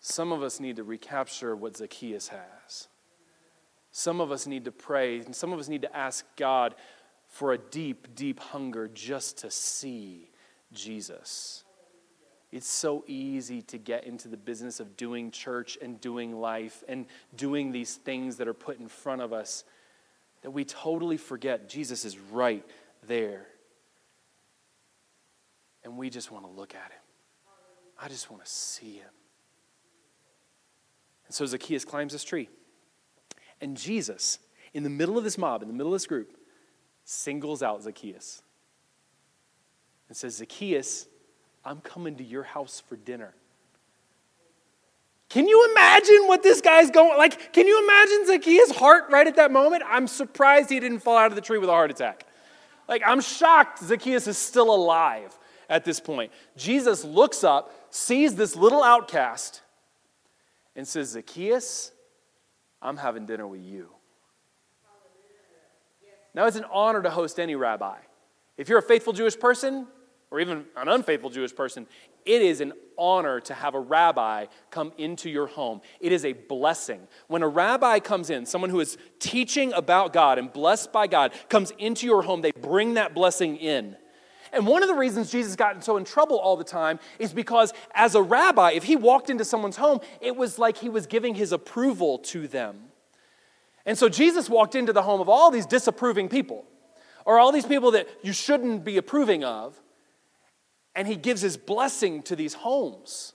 Some 0.00 0.32
of 0.32 0.42
us 0.42 0.58
need 0.58 0.74
to 0.74 0.82
recapture 0.82 1.54
what 1.54 1.76
Zacchaeus 1.76 2.26
has. 2.26 2.88
Some 3.92 4.20
of 4.20 4.32
us 4.32 4.48
need 4.48 4.64
to 4.64 4.72
pray, 4.72 5.20
and 5.20 5.34
some 5.34 5.52
of 5.52 5.60
us 5.60 5.68
need 5.68 5.82
to 5.82 5.96
ask 5.96 6.24
God 6.34 6.74
for 7.28 7.52
a 7.52 7.58
deep, 7.58 8.16
deep 8.16 8.40
hunger 8.40 8.88
just 8.88 9.38
to 9.38 9.52
see 9.52 10.32
Jesus. 10.72 11.62
It's 12.56 12.66
so 12.66 13.04
easy 13.06 13.60
to 13.60 13.76
get 13.76 14.04
into 14.04 14.28
the 14.28 14.36
business 14.38 14.80
of 14.80 14.96
doing 14.96 15.30
church 15.30 15.76
and 15.82 16.00
doing 16.00 16.40
life 16.40 16.82
and 16.88 17.04
doing 17.36 17.70
these 17.70 17.96
things 17.96 18.38
that 18.38 18.48
are 18.48 18.54
put 18.54 18.80
in 18.80 18.88
front 18.88 19.20
of 19.20 19.34
us 19.34 19.62
that 20.40 20.52
we 20.52 20.64
totally 20.64 21.18
forget 21.18 21.68
Jesus 21.68 22.06
is 22.06 22.18
right 22.18 22.64
there. 23.06 23.46
And 25.84 25.98
we 25.98 26.08
just 26.08 26.32
want 26.32 26.46
to 26.46 26.50
look 26.50 26.74
at 26.74 26.92
him. 26.92 27.00
I 28.00 28.08
just 28.08 28.30
want 28.30 28.42
to 28.42 28.50
see 28.50 28.94
him. 28.94 29.10
And 31.26 31.34
so 31.34 31.44
Zacchaeus 31.44 31.84
climbs 31.84 32.14
this 32.14 32.24
tree. 32.24 32.48
And 33.60 33.76
Jesus, 33.76 34.38
in 34.72 34.82
the 34.82 34.88
middle 34.88 35.18
of 35.18 35.24
this 35.24 35.36
mob, 35.36 35.60
in 35.60 35.68
the 35.68 35.74
middle 35.74 35.92
of 35.92 35.96
this 35.96 36.06
group, 36.06 36.38
singles 37.04 37.62
out 37.62 37.82
Zacchaeus 37.82 38.40
and 40.08 40.16
says, 40.16 40.36
Zacchaeus, 40.36 41.06
I'm 41.66 41.80
coming 41.80 42.16
to 42.16 42.24
your 42.24 42.44
house 42.44 42.80
for 42.86 42.96
dinner. 42.96 43.34
Can 45.28 45.48
you 45.48 45.68
imagine 45.72 46.28
what 46.28 46.44
this 46.44 46.60
guy's 46.60 46.92
going 46.92 47.18
like? 47.18 47.52
Can 47.52 47.66
you 47.66 47.82
imagine 47.82 48.26
Zacchaeus' 48.26 48.70
heart 48.70 49.06
right 49.10 49.26
at 49.26 49.34
that 49.36 49.50
moment? 49.50 49.82
I'm 49.84 50.06
surprised 50.06 50.70
he 50.70 50.78
didn't 50.78 51.00
fall 51.00 51.16
out 51.16 51.32
of 51.32 51.34
the 51.34 51.40
tree 51.40 51.58
with 51.58 51.68
a 51.68 51.72
heart 51.72 51.90
attack. 51.90 52.24
Like, 52.88 53.02
I'm 53.04 53.20
shocked 53.20 53.80
Zacchaeus 53.80 54.28
is 54.28 54.38
still 54.38 54.72
alive 54.72 55.36
at 55.68 55.84
this 55.84 55.98
point. 55.98 56.30
Jesus 56.56 57.04
looks 57.04 57.42
up, 57.42 57.72
sees 57.90 58.36
this 58.36 58.54
little 58.54 58.84
outcast, 58.84 59.62
and 60.76 60.86
says, 60.86 61.08
Zacchaeus, 61.08 61.90
I'm 62.80 62.96
having 62.96 63.26
dinner 63.26 63.48
with 63.48 63.62
you. 63.62 63.88
Now, 66.32 66.46
it's 66.46 66.56
an 66.56 66.66
honor 66.70 67.02
to 67.02 67.10
host 67.10 67.40
any 67.40 67.56
rabbi. 67.56 67.96
If 68.56 68.68
you're 68.68 68.78
a 68.78 68.82
faithful 68.82 69.12
Jewish 69.12 69.36
person, 69.36 69.88
or 70.36 70.40
even 70.40 70.66
an 70.76 70.86
unfaithful 70.86 71.30
Jewish 71.30 71.54
person, 71.54 71.86
it 72.26 72.42
is 72.42 72.60
an 72.60 72.74
honor 72.98 73.40
to 73.40 73.54
have 73.54 73.74
a 73.74 73.80
rabbi 73.80 74.44
come 74.70 74.92
into 74.98 75.30
your 75.30 75.46
home. 75.46 75.80
It 75.98 76.12
is 76.12 76.26
a 76.26 76.34
blessing. 76.34 77.00
When 77.26 77.42
a 77.42 77.48
rabbi 77.48 78.00
comes 78.00 78.28
in, 78.28 78.44
someone 78.44 78.68
who 78.68 78.80
is 78.80 78.98
teaching 79.18 79.72
about 79.72 80.12
God 80.12 80.38
and 80.38 80.52
blessed 80.52 80.92
by 80.92 81.06
God 81.06 81.32
comes 81.48 81.72
into 81.78 82.04
your 82.04 82.20
home, 82.20 82.42
they 82.42 82.52
bring 82.52 82.94
that 82.94 83.14
blessing 83.14 83.56
in. 83.56 83.96
And 84.52 84.66
one 84.66 84.82
of 84.82 84.90
the 84.90 84.94
reasons 84.94 85.32
Jesus 85.32 85.56
got 85.56 85.82
so 85.82 85.96
in 85.96 86.04
trouble 86.04 86.38
all 86.38 86.58
the 86.58 86.64
time 86.64 86.98
is 87.18 87.32
because, 87.32 87.72
as 87.94 88.14
a 88.14 88.20
rabbi, 88.20 88.72
if 88.72 88.84
he 88.84 88.94
walked 88.94 89.30
into 89.30 89.44
someone's 89.44 89.78
home, 89.78 90.00
it 90.20 90.36
was 90.36 90.58
like 90.58 90.76
he 90.76 90.90
was 90.90 91.06
giving 91.06 91.34
his 91.34 91.50
approval 91.50 92.18
to 92.18 92.46
them. 92.46 92.76
And 93.86 93.96
so 93.96 94.10
Jesus 94.10 94.50
walked 94.50 94.74
into 94.74 94.92
the 94.92 95.02
home 95.02 95.22
of 95.22 95.30
all 95.30 95.50
these 95.50 95.64
disapproving 95.64 96.28
people, 96.28 96.66
or 97.24 97.38
all 97.38 97.52
these 97.52 97.64
people 97.64 97.92
that 97.92 98.06
you 98.22 98.34
shouldn't 98.34 98.84
be 98.84 98.98
approving 98.98 99.42
of 99.42 99.80
and 100.96 101.06
he 101.06 101.14
gives 101.14 101.42
his 101.42 101.56
blessing 101.56 102.22
to 102.22 102.34
these 102.34 102.54
homes. 102.54 103.34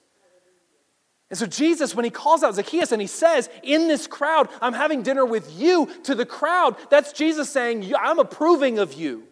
And 1.30 1.38
so, 1.38 1.46
Jesus, 1.46 1.96
when 1.96 2.04
he 2.04 2.12
calls 2.12 2.44
out 2.44 2.56
Zacchaeus 2.56 2.92
and 2.92 3.00
he 3.00 3.08
says, 3.08 3.50
In 3.64 3.88
this 3.88 4.06
crowd, 4.06 4.50
I'm 4.62 4.74
having 4.74 5.02
dinner 5.02 5.26
with 5.26 5.58
you 5.58 5.90
to 6.04 6.14
the 6.14 6.26
crowd, 6.26 6.76
that's 6.90 7.14
Jesus 7.14 7.50
saying, 7.50 7.94
I'm 7.98 8.20
approving 8.20 8.80
of 8.80 8.94
you. 8.94 9.24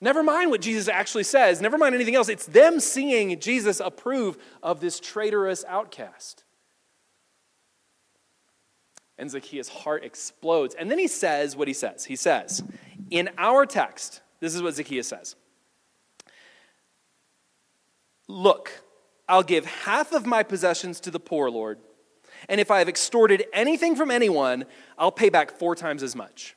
Never 0.00 0.22
mind 0.22 0.50
what 0.50 0.60
Jesus 0.60 0.88
actually 0.88 1.24
says, 1.24 1.60
never 1.60 1.78
mind 1.78 1.94
anything 1.94 2.14
else. 2.14 2.28
It's 2.28 2.46
them 2.46 2.78
seeing 2.78 3.40
Jesus 3.40 3.80
approve 3.80 4.38
of 4.62 4.80
this 4.80 5.00
traitorous 5.00 5.64
outcast. 5.66 6.44
And 9.16 9.28
Zacchaeus' 9.28 9.68
heart 9.68 10.04
explodes. 10.04 10.76
And 10.76 10.88
then 10.88 10.98
he 10.98 11.08
says 11.08 11.56
what 11.56 11.66
he 11.66 11.74
says. 11.74 12.04
He 12.04 12.14
says, 12.14 12.62
In 13.10 13.30
our 13.36 13.66
text, 13.66 14.20
this 14.40 14.54
is 14.54 14.62
what 14.62 14.74
Zacchaeus 14.74 15.08
says 15.08 15.36
Look, 18.28 18.82
I'll 19.28 19.42
give 19.42 19.64
half 19.66 20.12
of 20.12 20.26
my 20.26 20.42
possessions 20.42 21.00
to 21.00 21.10
the 21.10 21.20
poor, 21.20 21.50
Lord, 21.50 21.78
and 22.48 22.60
if 22.60 22.70
I 22.70 22.78
have 22.78 22.88
extorted 22.88 23.46
anything 23.52 23.96
from 23.96 24.10
anyone, 24.10 24.66
I'll 24.98 25.12
pay 25.12 25.30
back 25.30 25.50
four 25.50 25.74
times 25.74 26.02
as 26.02 26.14
much. 26.14 26.54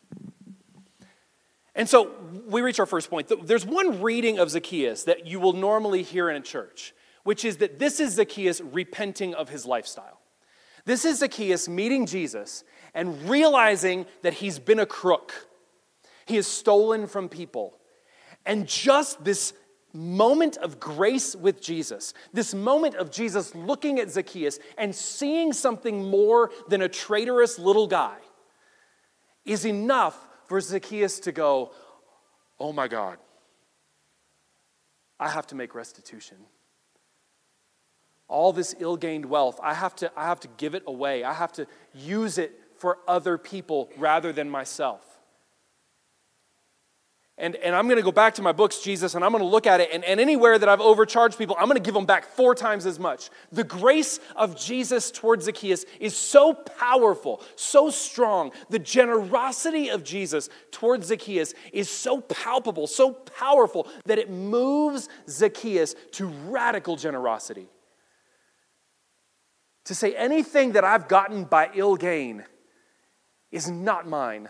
And 1.73 1.87
so 1.87 2.11
we 2.47 2.61
reach 2.61 2.79
our 2.79 2.85
first 2.85 3.09
point. 3.09 3.31
There's 3.45 3.65
one 3.65 4.01
reading 4.01 4.39
of 4.39 4.51
Zacchaeus 4.51 5.05
that 5.05 5.25
you 5.25 5.39
will 5.39 5.53
normally 5.53 6.03
hear 6.03 6.29
in 6.29 6.35
a 6.35 6.41
church, 6.41 6.93
which 7.23 7.45
is 7.45 7.57
that 7.57 7.79
this 7.79 7.99
is 7.99 8.15
Zacchaeus 8.15 8.59
repenting 8.59 9.33
of 9.33 9.49
his 9.49 9.65
lifestyle. 9.65 10.19
This 10.83 11.05
is 11.05 11.19
Zacchaeus 11.19 11.69
meeting 11.69 12.05
Jesus 12.05 12.63
and 12.93 13.29
realizing 13.29 14.05
that 14.21 14.33
he's 14.33 14.59
been 14.59 14.79
a 14.79 14.85
crook 14.85 15.47
he 16.25 16.35
has 16.35 16.47
stolen 16.47 17.07
from 17.07 17.29
people. 17.29 17.77
And 18.45 18.67
just 18.67 19.23
this 19.23 19.53
moment 19.93 20.57
of 20.57 20.79
grace 20.79 21.35
with 21.35 21.61
Jesus, 21.61 22.13
this 22.33 22.53
moment 22.53 22.95
of 22.95 23.11
Jesus 23.11 23.53
looking 23.53 23.99
at 23.99 24.09
Zacchaeus 24.09 24.59
and 24.77 24.95
seeing 24.95 25.53
something 25.53 26.09
more 26.09 26.51
than 26.67 26.81
a 26.81 26.89
traitorous 26.89 27.59
little 27.59 27.87
guy, 27.87 28.17
is 29.45 29.65
enough 29.65 30.27
for 30.45 30.61
Zacchaeus 30.61 31.19
to 31.21 31.31
go, 31.31 31.71
Oh 32.59 32.71
my 32.71 32.87
God, 32.87 33.17
I 35.19 35.29
have 35.29 35.47
to 35.47 35.55
make 35.55 35.73
restitution. 35.73 36.37
All 38.27 38.53
this 38.53 38.75
ill 38.79 38.97
gained 38.97 39.25
wealth, 39.25 39.59
I 39.61 39.73
have, 39.73 39.95
to, 39.97 40.11
I 40.15 40.25
have 40.25 40.39
to 40.41 40.47
give 40.57 40.73
it 40.73 40.83
away. 40.87 41.23
I 41.23 41.33
have 41.33 41.51
to 41.53 41.67
use 41.93 42.37
it 42.37 42.57
for 42.77 42.99
other 43.07 43.37
people 43.37 43.89
rather 43.97 44.31
than 44.31 44.49
myself. 44.49 45.10
And, 47.41 47.55
and 47.55 47.75
I'm 47.75 47.87
going 47.87 47.97
to 47.97 48.03
go 48.03 48.11
back 48.11 48.35
to 48.35 48.43
my 48.43 48.51
books, 48.51 48.81
Jesus, 48.81 49.15
and 49.15 49.25
I'm 49.25 49.31
going 49.31 49.43
to 49.43 49.49
look 49.49 49.65
at 49.65 49.81
it. 49.81 49.89
And, 49.91 50.05
and 50.05 50.19
anywhere 50.19 50.59
that 50.59 50.69
I've 50.69 50.79
overcharged 50.79 51.39
people, 51.39 51.55
I'm 51.57 51.65
going 51.65 51.75
to 51.75 51.83
give 51.83 51.95
them 51.95 52.05
back 52.05 52.23
four 52.23 52.53
times 52.53 52.85
as 52.85 52.99
much. 52.99 53.31
The 53.51 53.63
grace 53.63 54.19
of 54.35 54.55
Jesus 54.55 55.09
towards 55.09 55.45
Zacchaeus 55.45 55.83
is 55.99 56.15
so 56.15 56.53
powerful, 56.53 57.41
so 57.55 57.89
strong. 57.89 58.51
The 58.69 58.77
generosity 58.77 59.89
of 59.89 60.03
Jesus 60.03 60.49
towards 60.69 61.07
Zacchaeus 61.07 61.55
is 61.73 61.89
so 61.89 62.21
palpable, 62.21 62.85
so 62.85 63.11
powerful, 63.11 63.87
that 64.05 64.19
it 64.19 64.29
moves 64.29 65.09
Zacchaeus 65.27 65.95
to 66.11 66.27
radical 66.27 66.95
generosity. 66.95 67.69
To 69.85 69.95
say 69.95 70.13
anything 70.13 70.73
that 70.73 70.83
I've 70.83 71.07
gotten 71.07 71.45
by 71.45 71.71
ill 71.73 71.95
gain 71.95 72.45
is 73.51 73.67
not 73.67 74.07
mine, 74.07 74.47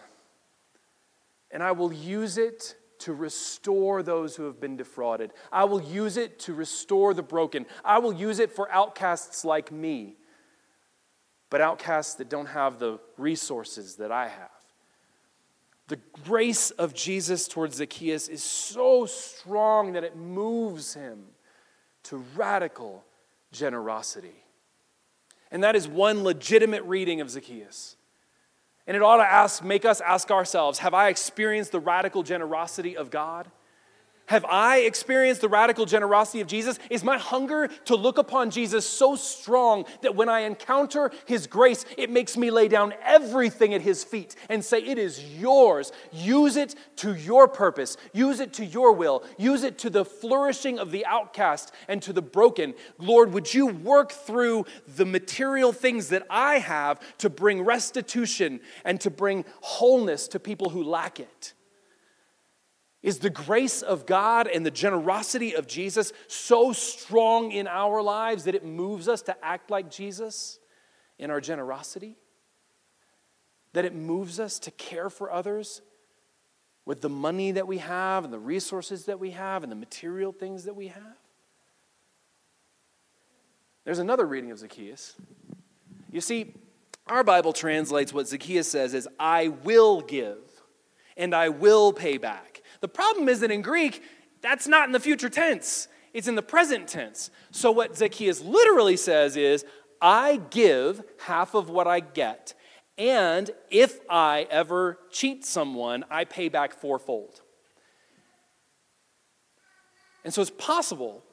and 1.51 1.63
I 1.63 1.71
will 1.71 1.93
use 1.93 2.38
it 2.38 2.75
to 3.01 3.13
restore 3.13 4.03
those 4.03 4.36
who 4.36 4.43
have 4.43 4.60
been 4.60 4.77
defrauded. 4.77 5.31
I 5.51 5.65
will 5.65 5.81
use 5.81 6.17
it 6.17 6.39
to 6.39 6.53
restore 6.53 7.13
the 7.13 7.24
broken. 7.24 7.65
I 7.84 8.00
will 8.00 8.13
use 8.13 8.39
it 8.39 8.51
for 8.51 8.72
outcasts 8.72 9.43
like 9.43 9.72
me, 9.72 10.15
but 11.50 11.62
outcasts 11.62 12.15
that 12.15 12.29
don't 12.29 12.48
have 12.48 12.79
the 12.79 13.00
resources 13.17 13.96
that 13.96 14.12
I 14.12 14.27
have. 14.27 14.50
The 15.88 16.00
grace 16.24 16.72
of 16.72 16.93
Jesus 16.93 17.48
towards 17.48 17.75
Zacchaeus 17.75 18.27
is 18.27 18.43
so 18.43 19.05
strong 19.05 19.93
that 19.93 20.03
it 20.03 20.15
moves 20.15 20.93
him 20.93 21.24
to 22.03 22.24
radical 22.36 23.03
generosity. 23.51 24.46
And 25.51 25.63
that 25.63 25.75
is 25.75 25.88
one 25.88 26.24
legitimate 26.24 26.84
reading 26.84 27.20
of 27.20 27.29
Zacchaeus. 27.29 27.98
And 28.91 28.98
it 28.98 29.03
ought 29.03 29.24
to 29.24 29.24
ask, 29.24 29.63
make 29.63 29.86
us 29.86 30.01
ask 30.01 30.29
ourselves 30.31 30.79
Have 30.79 30.93
I 30.93 31.07
experienced 31.07 31.71
the 31.71 31.79
radical 31.79 32.24
generosity 32.24 32.98
of 32.98 33.10
God? 33.10 33.50
Have 34.32 34.46
I 34.46 34.78
experienced 34.84 35.42
the 35.42 35.50
radical 35.50 35.86
generosity 35.86 36.40
of 36.40 36.48
Jesus? 36.48 36.80
Is 36.90 37.04
my 37.04 37.18
hunger 37.18 37.68
to 37.84 37.98
look 37.98 38.18
upon 38.18 38.50
Jesus 38.50 38.88
so 38.88 39.18
strong 39.18 39.84
that 40.04 40.16
when 40.16 40.30
I 40.30 40.44
encounter 40.44 41.12
his 41.26 41.48
grace, 41.48 41.84
it 41.98 42.10
makes 42.10 42.38
me 42.38 42.50
lay 42.50 42.70
down 42.70 42.94
everything 43.04 43.74
at 43.74 43.82
his 43.82 44.06
feet 44.06 44.38
and 44.48 44.64
say, 44.64 44.80
It 44.80 44.98
is 44.98 45.22
yours. 45.36 45.92
Use 46.14 46.56
it 46.56 46.76
to 46.96 47.14
your 47.14 47.50
purpose, 47.50 47.98
use 48.14 48.40
it 48.40 48.54
to 48.54 48.64
your 48.66 48.94
will, 48.94 49.26
use 49.38 49.64
it 49.64 49.78
to 49.80 49.90
the 49.90 50.06
flourishing 50.06 50.80
of 50.80 50.92
the 50.92 51.06
outcast 51.06 51.74
and 51.90 52.02
to 52.02 52.14
the 52.14 52.22
broken. 52.22 52.74
Lord, 53.00 53.34
would 53.34 53.54
you 53.54 53.68
work 53.68 54.14
through 54.14 54.64
the 54.96 55.06
material 55.06 55.74
things 55.74 56.08
that 56.08 56.26
I 56.30 56.60
have 56.60 57.02
to 57.18 57.30
bring 57.30 57.64
restitution 57.64 58.62
and 58.86 59.02
to 59.02 59.10
bring 59.10 59.44
wholeness 59.60 60.30
to 60.30 60.40
people 60.40 60.70
who 60.70 60.86
lack 60.86 61.20
it? 61.20 61.52
Is 63.03 63.20
the 63.20 63.29
grace 63.29 63.81
of 63.81 64.05
God 64.05 64.48
and 64.48 64.65
the 64.65 64.72
generosity 64.72 65.55
of 65.55 65.67
Jesus 65.67 66.13
so 66.27 66.72
strong 66.72 67.51
in 67.51 67.67
our 67.67 68.01
lives 68.01 68.43
that 68.43 68.53
it 68.53 68.63
moves 68.63 69.08
us 69.08 69.24
to 69.24 69.36
act 69.43 69.72
like 69.72 69.89
Jesus 69.89 70.60
in 71.17 71.31
our 71.31 71.41
generosity? 71.41 72.15
That 73.74 73.86
it 73.86 73.96
moves 73.96 74.39
us 74.39 74.60
to 74.60 74.72
care 74.72 75.10
for 75.10 75.31
others 75.31 75.81
with 76.86 77.01
the 77.01 77.10
money 77.10 77.51
that 77.53 77.67
we 77.67 77.79
have 77.79 78.24
and 78.24 78.31
the 78.31 78.39
resources 78.39 79.05
that 79.05 79.20
we 79.20 79.31
have 79.31 79.63
and 79.63 79.72
the 79.72 79.75
material 79.75 80.31
things 80.31 80.65
that 80.65 80.75
we 80.75 80.89
have? 80.89 81.17
There's 83.84 84.00
another 84.00 84.27
reading 84.27 84.51
of 84.51 84.60
Zacchaeus. 84.60 85.15
You 86.12 86.22
see, 86.22 86.53
our 87.08 87.24
Bible 87.24 87.53
translates 87.53 88.13
what 88.13 88.27
Zacchaeus 88.27 88.70
says 88.70 88.93
as, 88.93 89.08
I 89.20 89.48
will 89.48 90.01
give 90.01 90.38
and 91.17 91.34
I 91.34 91.50
will 91.50 91.93
pay 91.93 92.17
back. 92.17 92.50
The 92.82 92.88
problem 92.88 93.30
is 93.30 93.40
that 93.40 93.52
in 93.52 93.62
Greek, 93.62 94.04
that's 94.42 94.68
not 94.68 94.88
in 94.88 94.92
the 94.92 95.00
future 95.00 95.30
tense, 95.30 95.88
it's 96.14 96.28
in 96.28 96.36
the 96.36 96.42
present 96.42 96.88
tense. 96.88 97.30
So 97.52 97.72
what 97.72 97.96
Zacchaeus 97.96 98.42
literally 98.42 98.98
says 98.98 99.38
is, 99.38 99.64
I 100.02 100.42
give 100.50 101.04
half 101.20 101.54
of 101.54 101.70
what 101.70 101.88
I 101.88 102.00
get, 102.00 102.54
and 102.98 103.50
if 103.70 104.00
I 104.10 104.48
ever 104.50 105.00
cheat 105.12 105.46
someone, 105.46 106.04
I 106.10 106.26
pay 106.26 106.50
back 106.50 106.74
fourfold. 106.74 107.42
And 110.24 110.34
so 110.34 110.42
it's 110.42 110.52
possible 110.52 111.24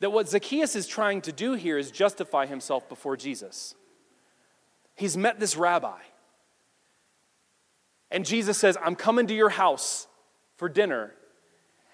that 0.00 0.10
what 0.10 0.28
Zacchaeus 0.28 0.74
is 0.74 0.86
trying 0.86 1.20
to 1.22 1.32
do 1.32 1.54
here 1.54 1.78
is 1.78 1.90
justify 1.90 2.46
himself 2.46 2.88
before 2.88 3.16
Jesus. 3.16 3.74
He's 4.96 5.16
met 5.16 5.38
this 5.38 5.56
rabbi. 5.56 5.98
And 8.10 8.26
Jesus 8.26 8.58
says, 8.58 8.76
I'm 8.82 8.96
coming 8.96 9.26
to 9.28 9.34
your 9.34 9.50
house 9.50 10.08
for 10.60 10.68
dinner. 10.68 11.14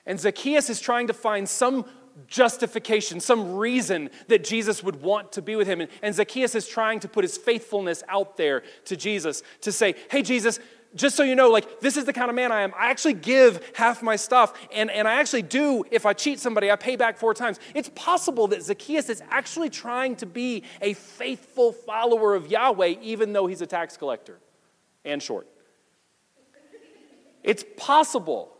And 0.06 0.18
Zacchaeus 0.18 0.68
is 0.68 0.80
trying 0.80 1.06
to 1.06 1.14
find 1.14 1.48
some 1.48 1.84
justification, 2.26 3.20
some 3.20 3.54
reason 3.54 4.10
that 4.26 4.42
Jesus 4.42 4.82
would 4.82 5.02
want 5.02 5.30
to 5.32 5.40
be 5.40 5.54
with 5.54 5.68
him. 5.68 5.86
And, 6.02 6.12
Zacchaeus 6.12 6.56
is 6.56 6.66
trying 6.66 6.98
to 7.00 7.08
put 7.08 7.22
his 7.22 7.36
faithfulness 7.38 8.02
out 8.08 8.36
there 8.36 8.64
to 8.86 8.96
Jesus 8.96 9.44
to 9.60 9.70
say, 9.70 9.94
hey, 10.10 10.22
Jesus, 10.22 10.58
just 10.96 11.14
so 11.14 11.22
you 11.22 11.36
know, 11.36 11.48
like, 11.48 11.78
this 11.78 11.96
is 11.96 12.06
the 12.06 12.12
kind 12.12 12.28
of 12.28 12.34
man 12.34 12.50
I 12.50 12.62
am. 12.62 12.72
I 12.76 12.90
actually 12.90 13.14
give 13.14 13.70
half 13.76 14.02
my 14.02 14.16
stuff, 14.16 14.52
and, 14.74 14.90
and 14.90 15.06
I 15.06 15.20
actually 15.20 15.42
do, 15.42 15.84
if 15.92 16.04
I 16.04 16.12
cheat 16.12 16.40
somebody, 16.40 16.68
I 16.68 16.74
pay 16.74 16.96
back 16.96 17.18
four 17.18 17.34
times. 17.34 17.60
It's 17.72 17.90
possible 17.94 18.48
that 18.48 18.64
Zacchaeus 18.64 19.08
is 19.08 19.22
actually 19.30 19.70
trying 19.70 20.16
to 20.16 20.26
be 20.26 20.64
a 20.82 20.94
faithful 20.94 21.70
follower 21.70 22.34
of 22.34 22.50
Yahweh, 22.50 22.96
even 23.00 23.32
though 23.32 23.46
he's 23.46 23.60
a 23.60 23.66
tax 23.66 23.96
collector 23.96 24.40
and 25.04 25.22
short. 25.22 25.46
It's 27.46 27.64
possible 27.76 28.55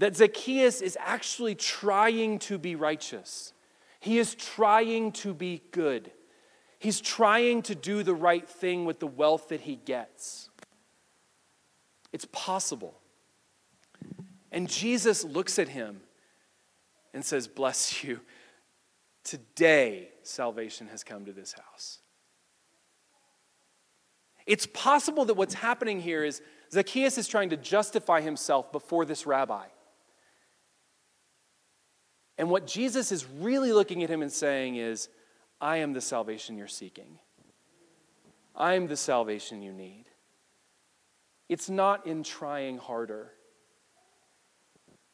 that 0.00 0.16
Zacchaeus 0.16 0.80
is 0.80 0.96
actually 0.98 1.54
trying 1.54 2.38
to 2.40 2.56
be 2.56 2.74
righteous. 2.74 3.52
He 4.00 4.18
is 4.18 4.34
trying 4.34 5.12
to 5.12 5.34
be 5.34 5.62
good. 5.72 6.10
He's 6.78 7.02
trying 7.02 7.60
to 7.64 7.74
do 7.74 8.02
the 8.02 8.14
right 8.14 8.48
thing 8.48 8.86
with 8.86 8.98
the 8.98 9.06
wealth 9.06 9.50
that 9.50 9.60
he 9.60 9.76
gets. 9.76 10.48
It's 12.14 12.26
possible. 12.32 12.98
And 14.50 14.70
Jesus 14.70 15.22
looks 15.22 15.58
at 15.58 15.68
him 15.68 16.00
and 17.12 17.22
says, 17.22 17.46
Bless 17.46 18.02
you. 18.02 18.20
Today, 19.22 20.08
salvation 20.22 20.88
has 20.88 21.04
come 21.04 21.26
to 21.26 21.32
this 21.32 21.52
house. 21.52 21.98
It's 24.46 24.64
possible 24.64 25.26
that 25.26 25.34
what's 25.34 25.52
happening 25.52 26.00
here 26.00 26.24
is 26.24 26.40
Zacchaeus 26.72 27.18
is 27.18 27.28
trying 27.28 27.50
to 27.50 27.58
justify 27.58 28.22
himself 28.22 28.72
before 28.72 29.04
this 29.04 29.26
rabbi. 29.26 29.66
And 32.40 32.48
what 32.48 32.66
Jesus 32.66 33.12
is 33.12 33.26
really 33.26 33.70
looking 33.70 34.02
at 34.02 34.08
him 34.08 34.22
and 34.22 34.32
saying 34.32 34.76
is, 34.76 35.10
I 35.60 35.76
am 35.76 35.92
the 35.92 36.00
salvation 36.00 36.56
you're 36.56 36.68
seeking. 36.68 37.18
I 38.56 38.76
am 38.76 38.86
the 38.86 38.96
salvation 38.96 39.60
you 39.60 39.74
need. 39.74 40.06
It's 41.50 41.68
not 41.68 42.06
in 42.06 42.22
trying 42.22 42.78
harder, 42.78 43.32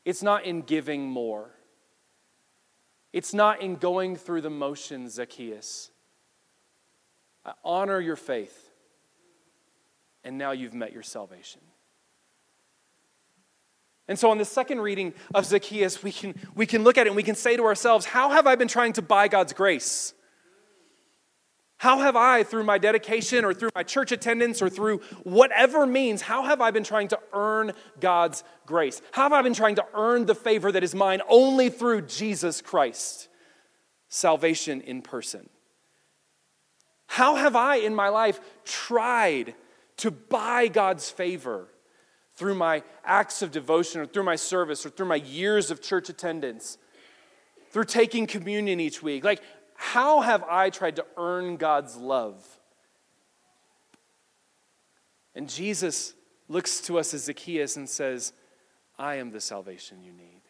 it's 0.04 0.22
not 0.22 0.44
in 0.44 0.62
giving 0.62 1.02
more, 1.02 1.50
it's 3.12 3.34
not 3.34 3.60
in 3.60 3.74
going 3.74 4.14
through 4.14 4.42
the 4.42 4.50
motions, 4.50 5.14
Zacchaeus. 5.14 5.90
I 7.44 7.54
honor 7.64 7.98
your 7.98 8.14
faith, 8.14 8.70
and 10.22 10.38
now 10.38 10.52
you've 10.52 10.74
met 10.74 10.92
your 10.92 11.02
salvation. 11.02 11.60
And 14.08 14.18
so, 14.18 14.30
on 14.30 14.38
the 14.38 14.44
second 14.44 14.80
reading 14.80 15.14
of 15.34 15.46
Zacchaeus, 15.46 16.02
we 16.02 16.12
can, 16.12 16.34
we 16.54 16.64
can 16.66 16.84
look 16.84 16.96
at 16.96 17.06
it 17.06 17.10
and 17.10 17.16
we 17.16 17.22
can 17.22 17.34
say 17.34 17.56
to 17.56 17.64
ourselves, 17.64 18.06
How 18.06 18.30
have 18.30 18.46
I 18.46 18.54
been 18.54 18.68
trying 18.68 18.92
to 18.94 19.02
buy 19.02 19.28
God's 19.28 19.52
grace? 19.52 20.14
How 21.78 21.98
have 21.98 22.16
I, 22.16 22.42
through 22.42 22.64
my 22.64 22.78
dedication 22.78 23.44
or 23.44 23.52
through 23.52 23.68
my 23.74 23.82
church 23.82 24.10
attendance 24.10 24.62
or 24.62 24.70
through 24.70 25.00
whatever 25.24 25.86
means, 25.86 26.22
how 26.22 26.44
have 26.44 26.62
I 26.62 26.70
been 26.70 26.84
trying 26.84 27.08
to 27.08 27.18
earn 27.34 27.72
God's 28.00 28.44
grace? 28.64 29.02
How 29.12 29.24
have 29.24 29.34
I 29.34 29.42
been 29.42 29.52
trying 29.52 29.74
to 29.74 29.84
earn 29.92 30.24
the 30.24 30.34
favor 30.34 30.72
that 30.72 30.82
is 30.82 30.94
mine 30.94 31.20
only 31.28 31.68
through 31.68 32.02
Jesus 32.02 32.62
Christ? 32.62 33.28
Salvation 34.08 34.80
in 34.80 35.02
person. 35.02 35.50
How 37.08 37.34
have 37.34 37.56
I 37.56 37.76
in 37.76 37.94
my 37.94 38.08
life 38.08 38.40
tried 38.64 39.54
to 39.98 40.10
buy 40.10 40.68
God's 40.68 41.10
favor? 41.10 41.68
Through 42.36 42.54
my 42.54 42.82
acts 43.04 43.42
of 43.42 43.50
devotion 43.50 44.00
or 44.00 44.06
through 44.06 44.22
my 44.22 44.36
service 44.36 44.84
or 44.84 44.90
through 44.90 45.06
my 45.06 45.16
years 45.16 45.70
of 45.70 45.82
church 45.82 46.08
attendance, 46.08 46.78
through 47.70 47.84
taking 47.84 48.26
communion 48.26 48.78
each 48.78 49.02
week. 49.02 49.24
Like, 49.24 49.42
how 49.74 50.20
have 50.20 50.44
I 50.44 50.70
tried 50.70 50.96
to 50.96 51.06
earn 51.16 51.56
God's 51.56 51.96
love? 51.96 52.44
And 55.34 55.48
Jesus 55.48 56.14
looks 56.48 56.80
to 56.82 56.98
us 56.98 57.12
as 57.12 57.24
Zacchaeus 57.24 57.76
and 57.76 57.88
says, 57.88 58.32
I 58.98 59.16
am 59.16 59.30
the 59.30 59.40
salvation 59.40 60.02
you 60.02 60.12
need. 60.12 60.42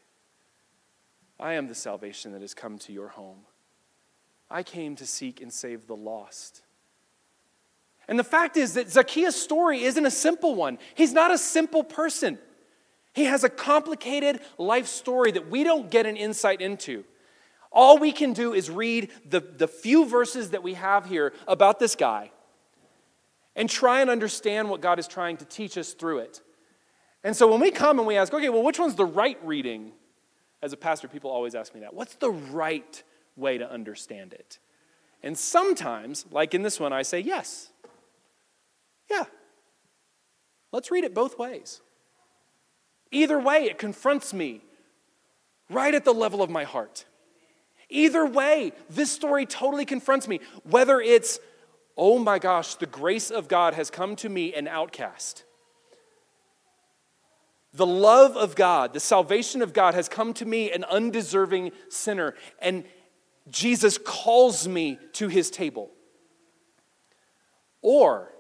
I 1.39 1.55
am 1.55 1.67
the 1.67 1.75
salvation 1.75 2.33
that 2.33 2.41
has 2.41 2.55
come 2.55 2.79
to 2.79 2.93
your 2.93 3.09
home. 3.09 3.41
I 4.51 4.63
came 4.63 4.95
to 4.97 5.07
seek 5.07 5.41
and 5.41 5.53
save 5.53 5.87
the 5.87 5.97
lost. 5.97 6.63
And 8.09 8.19
the 8.19 8.25
fact 8.25 8.57
is 8.57 8.75
that 8.75 8.91
Zacchaeus' 8.91 9.41
story 9.41 9.83
isn't 9.83 10.07
a 10.07 10.11
simple 10.11 10.55
one. 10.55 10.79
He's 10.95 11.13
not 11.13 11.33
a 11.33 11.39
simple 11.39 11.83
person. 11.83 12.39
He 13.13 13.25
has 13.25 13.45
a 13.45 13.49
complicated 13.49 14.41
life 14.59 14.87
story 14.87 15.33
that 15.33 15.51
we 15.51 15.65
don't 15.65 15.91
get 15.91 16.07
an 16.07 16.17
insight 16.17 16.61
into. 16.61 17.05
All 17.73 17.99
we 17.99 18.13
can 18.13 18.33
do 18.33 18.53
is 18.53 18.71
read 18.71 19.11
the, 19.29 19.41
the 19.41 19.67
few 19.69 20.07
verses 20.07 20.51
that 20.51 20.63
we 20.63 20.75
have 20.75 21.07
here 21.07 21.33
about 21.49 21.79
this 21.79 21.97
guy 21.97 22.31
and 23.57 23.69
try 23.69 24.03
and 24.03 24.11
understand 24.11 24.71
what 24.71 24.81
God 24.81 24.99
is 24.99 25.09
trying 25.09 25.39
to 25.39 25.45
teach 25.45 25.77
us 25.77 25.93
through 25.95 26.19
it. 26.19 26.43
And 27.25 27.35
so 27.35 27.51
when 27.51 27.61
we 27.61 27.71
come 27.71 27.99
and 27.99 28.07
we 28.07 28.17
ask, 28.17 28.33
okay, 28.33 28.51
well, 28.51 28.63
which 28.63 28.79
one's 28.79 28.95
the 28.95 29.05
right 29.05 29.39
reading? 29.43 29.93
As 30.63 30.73
a 30.73 30.77
pastor, 30.77 31.09
people 31.09 31.31
always 31.31 31.55
ask 31.55 31.75
me 31.75 31.81
that. 31.81 31.93
What's 31.93 32.15
the 32.15 32.31
right 32.31 33.03
way 33.35 33.59
to 33.59 33.71
understand 33.71 34.33
it? 34.33 34.59
And 35.23 35.37
sometimes, 35.37 36.25
like 36.31 36.55
in 36.55 36.63
this 36.63 36.79
one, 36.79 36.93
I 36.93 37.03
say 37.03 37.21
yes. 37.21 37.71
Yeah. 39.11 39.25
Let's 40.73 40.91
read 40.91 41.05
it 41.05 41.15
both 41.15 41.39
ways. 41.39 41.81
Either 43.11 43.39
way, 43.39 43.65
it 43.65 43.79
confronts 43.79 44.35
me 44.35 44.63
right 45.71 45.95
at 45.95 46.05
the 46.05 46.15
level 46.15 46.43
of 46.43 46.51
my 46.51 46.65
heart. 46.65 47.05
Either 47.89 48.27
way, 48.27 48.73
this 48.91 49.13
story 49.13 49.47
totally 49.47 49.85
confronts 49.85 50.27
me. 50.27 50.41
Whether 50.65 51.01
it's, 51.01 51.39
oh 51.97 52.19
my 52.19 52.39
gosh, 52.39 52.75
the 52.75 52.87
grace 52.87 53.31
of 53.31 53.49
God 53.49 53.75
has 53.75 53.91
come 53.91 54.17
to 54.17 54.29
me, 54.29 54.53
an 54.55 54.67
outcast. 54.67 55.45
The 57.73 57.87
love 57.87 58.37
of 58.37 58.57
God, 58.57 58.93
the 58.93 59.01
salvation 59.01 59.63
of 59.63 59.73
God 59.73 59.95
has 59.95 60.09
come 60.09 60.33
to 60.35 60.45
me, 60.45 60.73
an 60.73 60.85
undeserving 60.85 61.73
sinner, 61.91 62.35
and 62.59 62.85
Jesus 63.49 63.99
calls 63.99 64.67
me 64.67 64.99
to 65.13 65.29
his 65.29 65.51
table. 65.51 65.91
Or 67.83 68.33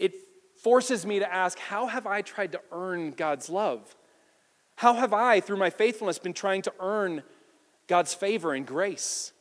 it 0.00 0.14
forces 0.60 1.06
me 1.06 1.20
to 1.20 1.32
ask, 1.32 1.58
how 1.58 1.86
have 1.86 2.06
I 2.06 2.22
tried 2.22 2.52
to 2.52 2.60
earn 2.72 3.12
God's 3.12 3.48
love? 3.48 3.94
How 4.76 4.94
have 4.94 5.12
I, 5.12 5.40
through 5.40 5.58
my 5.58 5.70
faithfulness, 5.70 6.18
been 6.18 6.32
trying 6.32 6.62
to 6.62 6.72
earn 6.80 7.22
God's 7.86 8.14
favor 8.14 8.52
and 8.52 8.66
grace? 8.66 9.32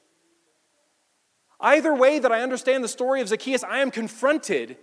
Either 1.61 1.95
way 1.95 2.19
that 2.19 2.31
I 2.31 2.41
understand 2.41 2.83
the 2.83 2.89
story 2.89 3.21
of 3.21 3.29
Zacchaeus, 3.29 3.63
I 3.63 3.79
am 3.79 3.89
confronted 3.89 4.77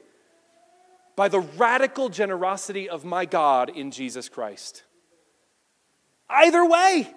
by 1.15 1.29
the 1.29 1.41
radical 1.41 2.09
generosity 2.09 2.89
of 2.89 3.05
my 3.05 3.27
God 3.27 3.71
in 3.71 3.91
Jesus 3.91 4.29
Christ. 4.29 4.83
Either 6.29 6.67
way, 6.67 7.15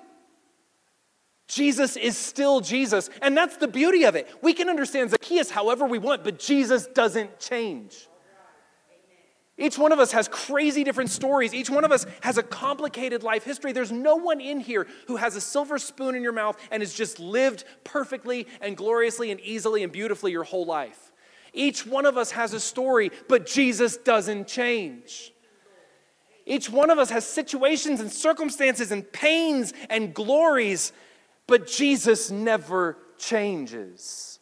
Jesus 1.47 1.95
is 1.95 2.17
still 2.17 2.59
Jesus. 2.59 3.09
And 3.21 3.35
that's 3.35 3.57
the 3.57 3.67
beauty 3.67 4.03
of 4.03 4.15
it. 4.15 4.29
We 4.41 4.53
can 4.53 4.69
understand 4.69 5.11
Zacchaeus 5.11 5.49
however 5.49 5.85
we 5.85 5.97
want, 5.97 6.23
but 6.23 6.39
Jesus 6.39 6.87
doesn't 6.87 7.39
change. 7.39 8.08
Each 9.59 9.77
one 9.77 9.91
of 9.91 9.99
us 9.99 10.13
has 10.13 10.29
crazy 10.29 10.85
different 10.85 11.09
stories. 11.09 11.53
Each 11.53 11.69
one 11.69 11.83
of 11.83 11.91
us 11.91 12.05
has 12.21 12.37
a 12.37 12.43
complicated 12.43 13.23
life 13.23 13.43
history. 13.43 13.73
There's 13.73 13.91
no 13.91 14.15
one 14.15 14.39
in 14.39 14.61
here 14.61 14.87
who 15.07 15.17
has 15.17 15.35
a 15.35 15.41
silver 15.41 15.77
spoon 15.77 16.15
in 16.15 16.23
your 16.23 16.31
mouth 16.31 16.57
and 16.71 16.81
has 16.81 16.93
just 16.93 17.19
lived 17.19 17.65
perfectly 17.83 18.47
and 18.61 18.77
gloriously 18.77 19.31
and 19.31 19.39
easily 19.41 19.83
and 19.83 19.91
beautifully 19.91 20.31
your 20.31 20.45
whole 20.45 20.65
life. 20.65 21.11
Each 21.51 21.85
one 21.85 22.05
of 22.05 22.17
us 22.17 22.31
has 22.31 22.53
a 22.53 22.59
story, 22.59 23.11
but 23.27 23.45
Jesus 23.45 23.97
doesn't 23.97 24.47
change. 24.47 25.33
Each 26.45 26.69
one 26.69 26.89
of 26.89 26.97
us 26.97 27.09
has 27.09 27.25
situations 27.25 27.99
and 27.99 28.09
circumstances 28.09 28.91
and 28.93 29.11
pains 29.11 29.73
and 29.89 30.13
glories, 30.13 30.93
but 31.47 31.67
Jesus 31.67 32.31
never 32.31 32.97
changes. 33.17 34.38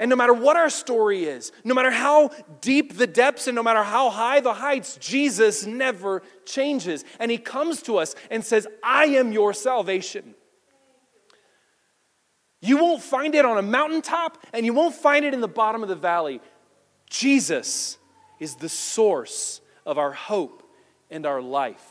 And 0.00 0.08
no 0.08 0.16
matter 0.16 0.32
what 0.32 0.56
our 0.56 0.70
story 0.70 1.24
is, 1.24 1.52
no 1.62 1.74
matter 1.74 1.90
how 1.90 2.30
deep 2.62 2.96
the 2.96 3.06
depths 3.06 3.46
and 3.48 3.54
no 3.54 3.62
matter 3.62 3.82
how 3.82 4.08
high 4.08 4.40
the 4.40 4.54
heights, 4.54 4.96
Jesus 4.96 5.66
never 5.66 6.22
changes. 6.46 7.04
And 7.18 7.30
he 7.30 7.36
comes 7.36 7.82
to 7.82 7.98
us 7.98 8.14
and 8.30 8.42
says, 8.42 8.66
I 8.82 9.04
am 9.04 9.30
your 9.30 9.52
salvation. 9.52 10.34
You 12.62 12.78
won't 12.78 13.02
find 13.02 13.34
it 13.34 13.44
on 13.44 13.58
a 13.58 13.62
mountaintop 13.62 14.38
and 14.54 14.64
you 14.64 14.72
won't 14.72 14.94
find 14.94 15.22
it 15.22 15.34
in 15.34 15.42
the 15.42 15.48
bottom 15.48 15.82
of 15.82 15.90
the 15.90 15.96
valley. 15.96 16.40
Jesus 17.10 17.98
is 18.38 18.54
the 18.54 18.70
source 18.70 19.60
of 19.84 19.98
our 19.98 20.12
hope 20.12 20.62
and 21.10 21.26
our 21.26 21.42
life. 21.42 21.86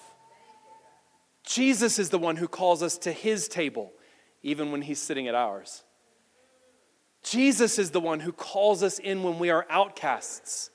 Jesus 1.45 1.99
is 1.99 2.09
the 2.09 2.17
one 2.17 2.37
who 2.37 2.47
calls 2.47 2.81
us 2.81 2.97
to 2.99 3.11
his 3.11 3.47
table, 3.47 3.91
even 4.41 4.71
when 4.71 4.81
he's 4.81 4.99
sitting 4.99 5.27
at 5.27 5.35
ours. 5.35 5.83
Jesus 7.23 7.77
is 7.79 7.91
the 7.91 7.99
one 7.99 8.21
who 8.21 8.31
calls 8.31 8.83
us 8.83 8.99
in 8.99 9.23
when 9.23 9.39
we 9.39 9.49
are 9.49 9.65
outcasts. 9.69 10.69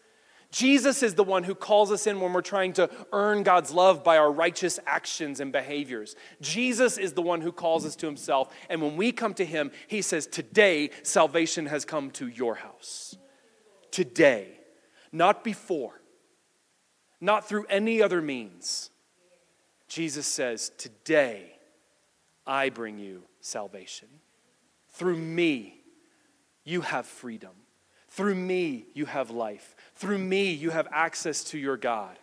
Jesus 0.55 1.03
is 1.03 1.15
the 1.15 1.25
one 1.25 1.43
who 1.43 1.55
calls 1.57 1.91
us 1.91 2.07
in 2.07 2.21
when 2.21 2.33
we're 2.33 2.41
trying 2.41 2.75
to 2.75 2.89
earn 3.13 3.43
God's 3.43 3.73
love 3.73 4.05
by 4.05 4.19
our 4.19 4.31
righteous 4.31 4.79
actions 4.87 5.41
and 5.41 5.51
behaviors. 5.51 6.15
Jesus 6.41 6.97
is 6.97 7.15
the 7.15 7.23
one 7.23 7.41
who 7.41 7.51
calls 7.51 7.85
us 7.85 7.97
to 7.97 8.07
himself. 8.07 8.55
And 8.71 8.81
when 8.81 8.97
we 8.97 9.11
come 9.11 9.35
to 9.35 9.45
him, 9.45 9.73
he 9.89 10.01
says, 10.01 10.29
Today 10.29 10.91
salvation 11.03 11.67
has 11.67 11.85
come 11.85 12.13
to 12.13 12.29
your 12.29 12.55
house. 12.55 13.17
Today, 13.91 14.61
not 15.11 15.43
before, 15.43 16.01
not 17.21 17.49
through 17.49 17.65
any 17.69 18.01
other 18.01 18.23
means. 18.23 18.91
Jesus 19.89 20.27
says, 20.27 20.71
Today 20.79 21.59
I 22.47 22.69
bring 22.69 22.99
you 22.99 23.25
salvation. 23.41 24.09
Through 24.91 25.17
me, 25.17 25.84
you 26.65 26.81
have 26.81 27.07
freedom. 27.07 27.53
Through 28.09 28.37
me, 28.37 28.87
you 28.95 29.07
have 29.07 29.31
life. 29.31 29.75
Through 29.97 30.19
me, 30.19 30.53
you 30.53 30.71
have 30.71 30.89
access 30.93 31.45
to 31.45 31.59
your 31.59 31.77
God. 31.77 32.19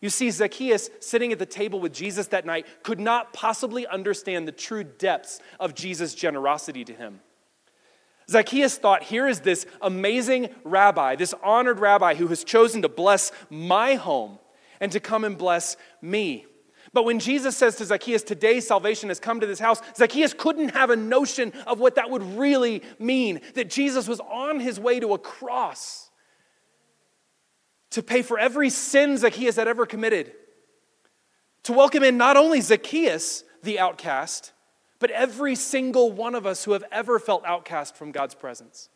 You 0.00 0.10
see, 0.10 0.30
Zacchaeus, 0.30 0.90
sitting 1.00 1.32
at 1.32 1.38
the 1.38 1.46
table 1.46 1.78
with 1.78 1.94
Jesus 1.94 2.26
that 2.28 2.44
night, 2.44 2.66
could 2.82 2.98
not 2.98 3.32
possibly 3.32 3.86
understand 3.86 4.46
the 4.46 4.52
true 4.52 4.84
depths 4.84 5.40
of 5.60 5.74
Jesus' 5.74 6.14
generosity 6.14 6.84
to 6.84 6.92
him. 6.92 7.20
Zacchaeus 8.28 8.76
thought, 8.78 9.04
here 9.04 9.28
is 9.28 9.40
this 9.40 9.64
amazing 9.80 10.48
rabbi, 10.64 11.16
this 11.16 11.34
honored 11.42 11.78
rabbi 11.78 12.14
who 12.14 12.26
has 12.28 12.44
chosen 12.44 12.82
to 12.82 12.88
bless 12.88 13.32
my 13.48 13.94
home 13.94 14.38
and 14.80 14.90
to 14.92 15.00
come 15.00 15.24
and 15.24 15.38
bless 15.38 15.76
me. 16.00 16.46
But 16.92 17.04
when 17.04 17.18
Jesus 17.18 17.56
says 17.56 17.76
to 17.76 17.86
Zacchaeus, 17.86 18.22
Today 18.22 18.60
salvation 18.60 19.08
has 19.08 19.18
come 19.18 19.40
to 19.40 19.46
this 19.46 19.58
house, 19.58 19.80
Zacchaeus 19.96 20.34
couldn't 20.34 20.70
have 20.70 20.90
a 20.90 20.96
notion 20.96 21.52
of 21.66 21.80
what 21.80 21.94
that 21.94 22.10
would 22.10 22.22
really 22.36 22.82
mean. 22.98 23.40
That 23.54 23.70
Jesus 23.70 24.06
was 24.06 24.20
on 24.20 24.60
his 24.60 24.78
way 24.78 25.00
to 25.00 25.14
a 25.14 25.18
cross 25.18 26.10
to 27.92 28.02
pay 28.02 28.22
for 28.22 28.38
every 28.38 28.70
sin 28.70 29.16
Zacchaeus 29.16 29.56
had 29.56 29.68
ever 29.68 29.86
committed, 29.86 30.32
to 31.64 31.72
welcome 31.72 32.02
in 32.02 32.16
not 32.16 32.36
only 32.36 32.60
Zacchaeus, 32.60 33.44
the 33.62 33.78
outcast, 33.78 34.52
but 34.98 35.10
every 35.10 35.54
single 35.54 36.10
one 36.10 36.34
of 36.34 36.46
us 36.46 36.64
who 36.64 36.72
have 36.72 36.84
ever 36.90 37.18
felt 37.18 37.44
outcast 37.44 37.96
from 37.96 38.10
God's 38.10 38.34
presence 38.34 38.88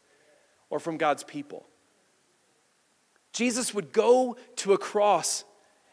or 0.70 0.80
from 0.80 0.96
God's 0.96 1.24
people. 1.24 1.66
Jesus 3.32 3.74
would 3.74 3.92
go 3.92 4.36
to 4.56 4.72
a 4.72 4.78
cross 4.78 5.44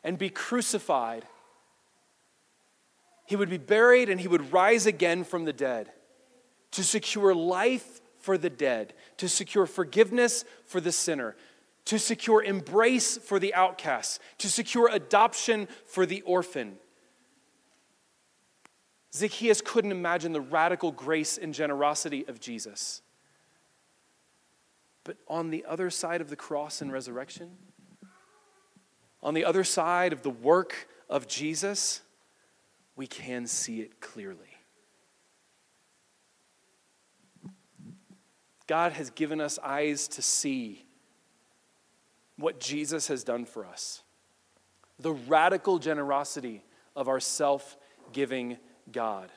and 0.03 0.17
be 0.17 0.29
crucified 0.29 1.25
he 3.33 3.35
would 3.35 3.49
be 3.49 3.57
buried 3.57 4.11
and 4.11 4.21
he 4.21 4.27
would 4.27 4.53
rise 4.53 4.85
again 4.85 5.23
from 5.23 5.43
the 5.43 5.51
dead 5.51 5.91
to 6.69 6.83
secure 6.83 7.33
life 7.33 7.99
for 8.19 8.37
the 8.37 8.51
dead, 8.51 8.93
to 9.17 9.27
secure 9.27 9.65
forgiveness 9.65 10.45
for 10.67 10.79
the 10.79 10.91
sinner, 10.91 11.35
to 11.85 11.97
secure 11.97 12.43
embrace 12.43 13.17
for 13.17 13.39
the 13.39 13.51
outcast, 13.55 14.21
to 14.37 14.47
secure 14.47 14.87
adoption 14.87 15.67
for 15.87 16.05
the 16.05 16.21
orphan. 16.21 16.75
Zacchaeus 19.15 19.61
couldn't 19.61 19.89
imagine 19.89 20.31
the 20.31 20.39
radical 20.39 20.91
grace 20.91 21.39
and 21.39 21.55
generosity 21.55 22.27
of 22.27 22.39
Jesus. 22.39 23.01
But 25.03 25.17
on 25.27 25.49
the 25.49 25.65
other 25.67 25.89
side 25.89 26.21
of 26.21 26.29
the 26.29 26.35
cross 26.35 26.83
and 26.83 26.93
resurrection, 26.93 27.49
on 29.23 29.33
the 29.33 29.43
other 29.43 29.63
side 29.63 30.13
of 30.13 30.21
the 30.21 30.29
work 30.29 30.87
of 31.09 31.27
Jesus, 31.27 32.01
we 32.95 33.07
can 33.07 33.47
see 33.47 33.81
it 33.81 33.99
clearly. 33.99 34.37
God 38.67 38.93
has 38.93 39.09
given 39.09 39.41
us 39.41 39.59
eyes 39.59 40.07
to 40.09 40.21
see 40.21 40.85
what 42.37 42.59
Jesus 42.59 43.07
has 43.07 43.23
done 43.23 43.45
for 43.45 43.65
us. 43.65 44.03
The 44.99 45.11
radical 45.11 45.79
generosity 45.79 46.63
of 46.95 47.07
our 47.07 47.19
self 47.19 47.77
giving 48.11 48.57
God. 48.91 49.31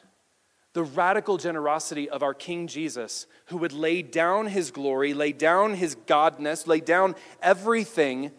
The 0.75 0.85
radical 0.85 1.39
generosity 1.39 2.11
of 2.11 2.23
our 2.23 2.35
King 2.35 2.67
Jesus, 2.67 3.27
who 3.47 3.57
would 3.57 3.73
lay 3.73 4.03
down 4.03 4.47
his 4.47 4.71
glory, 4.71 5.15
lay 5.15 5.33
down 5.33 5.75
his 5.75 5.97
godness, 6.07 6.67
lay 6.67 6.81
down 6.81 7.15
everything 7.41 8.31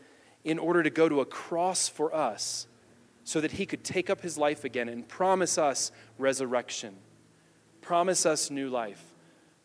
in 0.43 0.59
order 0.59 0.83
to 0.83 0.91
go 0.91 1.09
to 1.09 1.19
a 1.19 1.25
cross 1.25 1.89
for 1.89 2.13
us 2.13 2.67
so 3.27 3.41
that 3.41 3.51
he 3.51 3.65
could 3.65 3.83
take 3.83 4.09
up 4.09 4.21
his 4.21 4.37
life 4.37 4.63
again 4.63 4.87
and 4.87 5.05
promise 5.05 5.57
us 5.57 5.91
resurrection, 6.17 6.95
promise 7.81 8.25
us 8.25 8.49
new 8.49 8.69
life, 8.69 9.03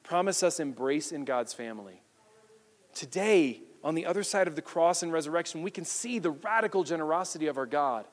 promise 0.02 0.42
us 0.42 0.58
embrace 0.58 1.12
in 1.12 1.24
God's 1.24 1.54
family. 1.54 2.02
Today, 2.92 3.60
on 3.84 3.94
the 3.94 4.04
other 4.04 4.24
side 4.24 4.48
of 4.48 4.56
the 4.56 4.62
cross 4.62 5.04
and 5.04 5.12
resurrection, 5.12 5.62
we 5.62 5.70
can 5.70 5.84
see 5.84 6.18
the 6.18 6.32
radical 6.32 6.82
generosity 6.82 7.46
of 7.46 7.56
our 7.56 7.66
God. 7.66 8.04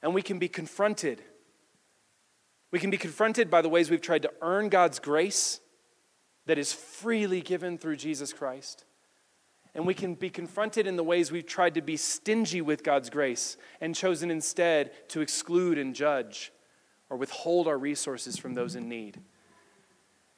And 0.00 0.14
we 0.14 0.22
can 0.22 0.38
be 0.38 0.48
confronted. 0.48 1.20
We 2.70 2.78
can 2.78 2.90
be 2.90 2.98
confronted 2.98 3.50
by 3.50 3.62
the 3.62 3.68
ways 3.68 3.90
we've 3.90 4.00
tried 4.00 4.22
to 4.22 4.32
earn 4.42 4.68
God's 4.68 5.00
grace 5.00 5.58
that 6.46 6.56
is 6.56 6.72
freely 6.72 7.40
given 7.40 7.78
through 7.78 7.96
Jesus 7.96 8.32
Christ. 8.32 8.84
And 9.74 9.86
we 9.86 9.94
can 9.94 10.14
be 10.14 10.30
confronted 10.30 10.86
in 10.86 10.96
the 10.96 11.04
ways 11.04 11.30
we've 11.30 11.46
tried 11.46 11.74
to 11.74 11.80
be 11.80 11.96
stingy 11.96 12.60
with 12.60 12.82
God's 12.82 13.08
grace 13.08 13.56
and 13.80 13.94
chosen 13.94 14.30
instead 14.30 15.08
to 15.10 15.20
exclude 15.20 15.78
and 15.78 15.94
judge 15.94 16.52
or 17.08 17.16
withhold 17.16 17.68
our 17.68 17.78
resources 17.78 18.36
from 18.36 18.54
those 18.54 18.74
in 18.74 18.88
need. 18.88 19.20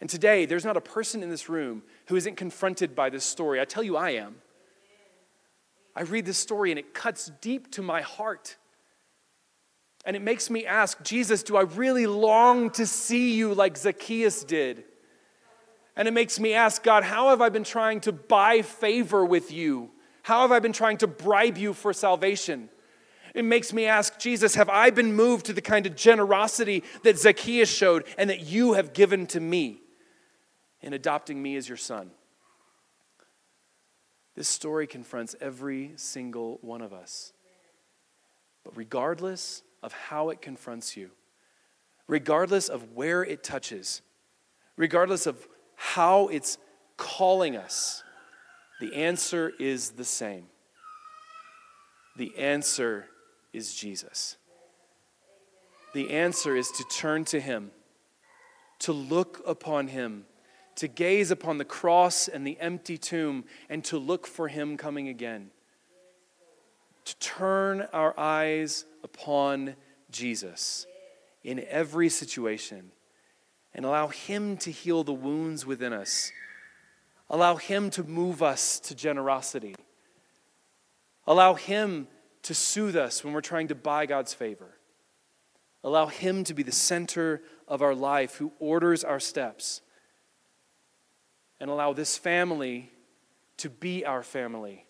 And 0.01 0.11
today, 0.11 0.47
there's 0.47 0.65
not 0.65 0.77
a 0.77 0.81
person 0.81 1.23
in 1.23 1.31
this 1.31 1.49
room 1.49 1.83
who 2.07 2.17
isn't 2.17 2.37
confronted 2.37 2.95
by 2.95 3.09
this 3.09 3.25
story. 3.25 3.61
I 3.61 3.65
tell 3.65 3.83
you, 3.83 3.97
I 3.97 4.11
am. 4.11 4.37
I 5.95 6.03
read 6.03 6.27
this 6.27 6.39
story 6.39 6.71
and 6.71 6.79
it 6.79 6.93
cuts 6.93 7.31
deep 7.41 7.71
to 7.73 7.83
my 7.83 8.01
heart. 8.01 8.57
And 10.05 10.17
it 10.17 10.23
makes 10.23 10.51
me 10.51 10.67
ask, 10.67 11.03
Jesus, 11.03 11.43
do 11.43 11.57
I 11.57 11.63
really 11.63 12.07
long 12.07 12.71
to 12.71 12.87
see 12.87 13.35
you 13.35 13.55
like 13.55 13.77
Zacchaeus 13.77 14.43
did? 14.43 14.85
And 15.97 16.09
it 16.09 16.13
makes 16.13 16.41
me 16.41 16.55
ask 16.55 16.83
God, 16.83 17.05
how 17.05 17.31
have 17.31 17.43
I 17.43 17.49
been 17.49 17.65
trying 17.65 18.01
to 18.03 18.13
buy 18.13 18.63
favor 18.63 19.25
with 19.25 19.53
you 19.53 19.91
How 20.23 20.43
have 20.43 20.53
I 20.53 20.61
been 20.61 20.73
trying 20.73 20.99
to 20.99 21.07
bribe 21.07 21.59
you 21.59 21.75
for 21.75 21.93
salvation? 21.93 22.69
It 23.35 23.45
makes 23.45 23.73
me 23.73 23.87
ask 23.87 24.19
Jesus, 24.19 24.55
have 24.55 24.69
I 24.69 24.91
been 24.91 25.15
moved 25.15 25.47
to 25.47 25.53
the 25.53 25.63
kind 25.63 25.87
of 25.87 25.97
generosity 25.97 26.85
that 27.03 27.19
Zacchaeus 27.19 27.71
showed 27.71 28.05
and 28.19 28.31
that 28.31 28.41
you 28.41 28.75
have 28.75 28.93
given 28.93 29.27
to 29.29 29.41
me 29.41 29.81
in 30.81 30.93
adopting 30.93 31.43
me 31.43 31.57
as 31.57 31.69
your 31.69 31.79
son? 31.79 32.11
This 34.35 34.49
story 34.49 34.87
confronts 34.87 35.35
every 35.41 35.93
single 35.97 36.59
one 36.63 36.83
of 36.83 36.93
us. 36.93 37.33
But 38.65 38.77
regardless 38.77 39.63
of 39.83 39.93
how 39.93 40.31
it 40.31 40.41
confronts 40.41 40.97
you, 40.97 41.11
regardless 42.07 42.69
of 42.69 42.93
where 42.93 43.25
it 43.25 43.43
touches, 43.43 44.03
regardless 44.77 45.27
of 45.27 45.49
how 45.83 46.29
it's 46.29 46.59
calling 46.97 47.57
us, 47.57 48.05
the 48.81 48.95
answer 48.95 49.53
is 49.59 49.91
the 49.91 50.05
same. 50.05 50.47
The 52.17 52.33
answer 52.39 53.07
is 53.53 53.75
Jesus. 53.75 54.37
The 55.93 56.11
answer 56.11 56.55
is 56.57 56.71
to 56.71 56.85
turn 56.85 57.25
to 57.27 57.41
Him, 57.41 57.73
to 58.79 58.93
look 58.93 59.43
upon 59.45 59.89
Him, 59.89 60.25
to 60.77 60.87
gaze 60.87 61.33
upon 61.33 61.59
the 61.59 61.65
cross 61.65 62.29
and 62.29 62.47
the 62.47 62.59
empty 62.61 62.97
tomb, 62.97 63.45
and 63.69 63.85
to 63.85 63.99
look 63.99 64.29
for 64.29 64.47
Him 64.47 64.77
coming 64.77 65.09
again. 65.09 65.51
To 67.07 67.19
turn 67.19 67.89
our 67.93 68.19
eyes 68.19 68.85
upon 69.03 69.75
Jesus 70.13 70.87
in 71.43 71.65
every 71.69 72.09
situation 72.09 72.93
and 73.75 73.85
allow 73.85 74.09
Him 74.09 74.57
to 74.59 74.71
heal 74.71 75.05
the 75.05 75.13
wounds 75.13 75.65
within 75.65 75.93
us. 75.93 76.31
Allow 77.31 77.57
Him 77.57 77.91
to 77.91 78.03
move 78.03 78.43
us 78.43 78.79
to 78.81 78.95
generosity. 78.95 79.75
Allow 81.27 81.55
Him 81.55 82.09
to 82.43 82.55
soothe 82.55 82.97
us 82.97 83.25
when 83.25 83.33
we're 83.33 83.41
trying 83.41 83.69
to 83.69 83.75
buy 83.75 84.07
God's 84.07 84.35
favor. 84.35 84.79
Allow 85.85 86.07
Him 86.07 86.45
to 86.45 86.55
be 86.55 86.63
the 86.63 86.73
center 86.73 87.43
of 87.67 87.83
our 87.83 87.95
life, 87.95 88.37
who 88.37 88.53
orders 88.59 89.05
our 89.05 89.21
steps. 89.21 89.81
And 91.59 91.71
allow 91.71 91.93
this 91.93 92.19
family 92.19 92.91
to 93.59 93.71
be 93.71 94.05
our 94.05 94.23
family 94.23 94.85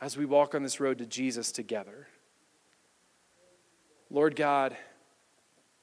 as 0.00 0.16
we 0.16 0.24
walk 0.24 0.54
on 0.54 0.62
this 0.62 0.80
road 0.80 0.98
to 0.98 1.06
Jesus 1.06 1.52
together. 1.52 2.08
Lord 4.10 4.36
God, 4.36 4.76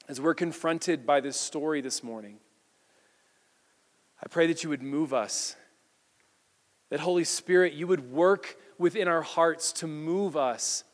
as 0.08 0.20
we're 0.20 0.34
confronted 0.34 1.06
by 1.06 1.20
this 1.20 1.38
story 1.38 1.80
this 1.80 2.02
morning, 2.02 2.38
I 4.22 4.28
pray 4.28 4.46
that 4.48 4.62
you 4.62 4.70
would 4.70 4.82
move 4.82 5.12
us, 5.12 5.56
that 6.90 7.00
Holy 7.00 7.24
Spirit, 7.24 7.72
you 7.72 7.86
would 7.86 8.12
work 8.12 8.56
within 8.78 9.08
our 9.08 9.22
hearts 9.22 9.72
to 9.74 9.86
move 9.86 10.36
us 10.36 10.84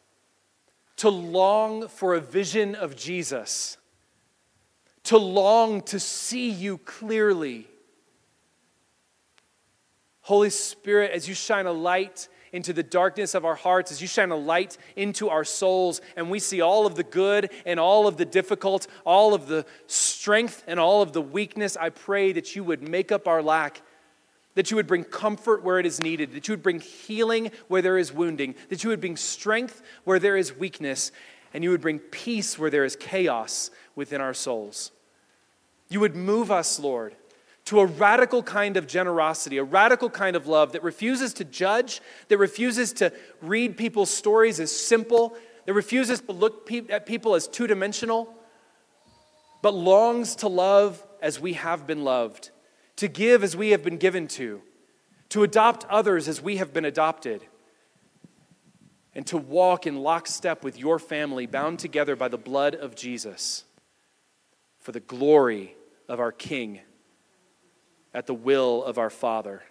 to 0.98 1.08
long 1.08 1.88
for 1.88 2.14
a 2.14 2.20
vision 2.20 2.74
of 2.74 2.96
Jesus, 2.96 3.76
to 5.04 5.16
long 5.16 5.80
to 5.82 5.98
see 5.98 6.50
you 6.50 6.78
clearly. 6.78 7.66
Holy 10.22 10.50
Spirit, 10.50 11.12
as 11.12 11.28
you 11.28 11.34
shine 11.34 11.66
a 11.66 11.72
light 11.72 12.28
into 12.52 12.72
the 12.72 12.82
darkness 12.82 13.34
of 13.34 13.44
our 13.44 13.54
hearts, 13.54 13.92
as 13.92 14.00
you 14.00 14.08
shine 14.08 14.30
a 14.30 14.36
light 14.36 14.78
into 14.96 15.28
our 15.28 15.44
souls, 15.44 16.00
and 16.16 16.30
we 16.30 16.38
see 16.38 16.60
all 16.60 16.86
of 16.86 16.94
the 16.94 17.04
good 17.04 17.50
and 17.66 17.78
all 17.78 18.06
of 18.06 18.16
the 18.16 18.24
difficult, 18.24 18.86
all 19.04 19.34
of 19.34 19.46
the 19.46 19.64
strength 19.86 20.64
and 20.66 20.80
all 20.80 21.02
of 21.02 21.12
the 21.12 21.22
weakness, 21.22 21.76
I 21.76 21.90
pray 21.90 22.32
that 22.32 22.56
you 22.56 22.64
would 22.64 22.86
make 22.86 23.12
up 23.12 23.26
our 23.28 23.42
lack 23.42 23.82
that 24.58 24.72
you 24.72 24.76
would 24.76 24.88
bring 24.88 25.04
comfort 25.04 25.62
where 25.62 25.78
it 25.78 25.86
is 25.86 26.00
needed, 26.00 26.32
that 26.32 26.48
you 26.48 26.52
would 26.52 26.64
bring 26.64 26.80
healing 26.80 27.52
where 27.68 27.80
there 27.80 27.96
is 27.96 28.12
wounding, 28.12 28.56
that 28.70 28.82
you 28.82 28.90
would 28.90 29.00
bring 29.00 29.16
strength 29.16 29.82
where 30.02 30.18
there 30.18 30.36
is 30.36 30.52
weakness, 30.52 31.12
and 31.54 31.62
you 31.62 31.70
would 31.70 31.80
bring 31.80 32.00
peace 32.00 32.58
where 32.58 32.68
there 32.68 32.84
is 32.84 32.96
chaos 32.96 33.70
within 33.94 34.20
our 34.20 34.34
souls. 34.34 34.90
You 35.88 36.00
would 36.00 36.16
move 36.16 36.50
us, 36.50 36.80
Lord, 36.80 37.14
to 37.68 37.80
a 37.80 37.86
radical 37.86 38.42
kind 38.42 38.78
of 38.78 38.86
generosity, 38.86 39.58
a 39.58 39.64
radical 39.64 40.08
kind 40.08 40.36
of 40.36 40.46
love 40.46 40.72
that 40.72 40.82
refuses 40.82 41.34
to 41.34 41.44
judge, 41.44 42.00
that 42.28 42.38
refuses 42.38 42.94
to 42.94 43.12
read 43.42 43.76
people's 43.76 44.10
stories 44.10 44.58
as 44.58 44.74
simple, 44.74 45.36
that 45.66 45.74
refuses 45.74 46.20
to 46.20 46.32
look 46.32 46.72
at 46.88 47.04
people 47.04 47.34
as 47.34 47.46
two 47.46 47.66
dimensional, 47.66 48.34
but 49.60 49.74
longs 49.74 50.36
to 50.36 50.48
love 50.48 51.04
as 51.20 51.38
we 51.38 51.52
have 51.52 51.86
been 51.86 52.04
loved 52.04 52.50
to 52.98 53.06
give 53.06 53.44
as 53.44 53.54
we 53.54 53.70
have 53.70 53.84
been 53.84 53.96
given 53.96 54.26
to, 54.26 54.60
to 55.28 55.44
adopt 55.44 55.84
others 55.84 56.26
as 56.26 56.42
we 56.42 56.56
have 56.56 56.72
been 56.72 56.84
adopted, 56.84 57.42
and 59.14 59.24
to 59.26 59.36
walk 59.36 59.86
in 59.86 59.96
lockstep 59.98 60.64
with 60.64 60.78
your 60.78 60.98
family, 60.98 61.46
bound 61.46 61.78
together 61.78 62.16
by 62.16 62.26
the 62.26 62.38
blood 62.38 62.74
of 62.74 62.96
Jesus, 62.96 63.64
for 64.80 64.90
the 64.90 65.00
glory 65.00 65.76
of 66.08 66.18
our 66.18 66.32
King, 66.32 66.80
at 68.18 68.26
the 68.26 68.34
will 68.34 68.82
of 68.82 68.98
our 68.98 69.10
Father, 69.10 69.62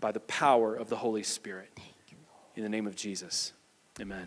by 0.00 0.10
the 0.10 0.20
power 0.20 0.74
of 0.74 0.88
the 0.88 0.96
Holy 0.96 1.22
Spirit. 1.22 1.68
In 2.56 2.62
the 2.62 2.68
name 2.70 2.86
of 2.86 2.96
Jesus, 2.96 3.52
amen. 4.00 4.26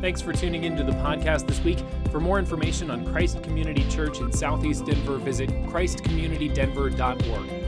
Thanks 0.00 0.20
for 0.20 0.32
tuning 0.32 0.64
into 0.64 0.82
the 0.82 0.90
podcast 0.90 1.46
this 1.46 1.60
week. 1.60 1.78
For 2.10 2.18
more 2.18 2.40
information 2.40 2.90
on 2.90 3.06
Christ 3.06 3.44
Community 3.44 3.88
Church 3.88 4.18
in 4.18 4.32
Southeast 4.32 4.86
Denver, 4.86 5.18
visit 5.18 5.50
ChristCommunityDenver.org. 5.66 7.67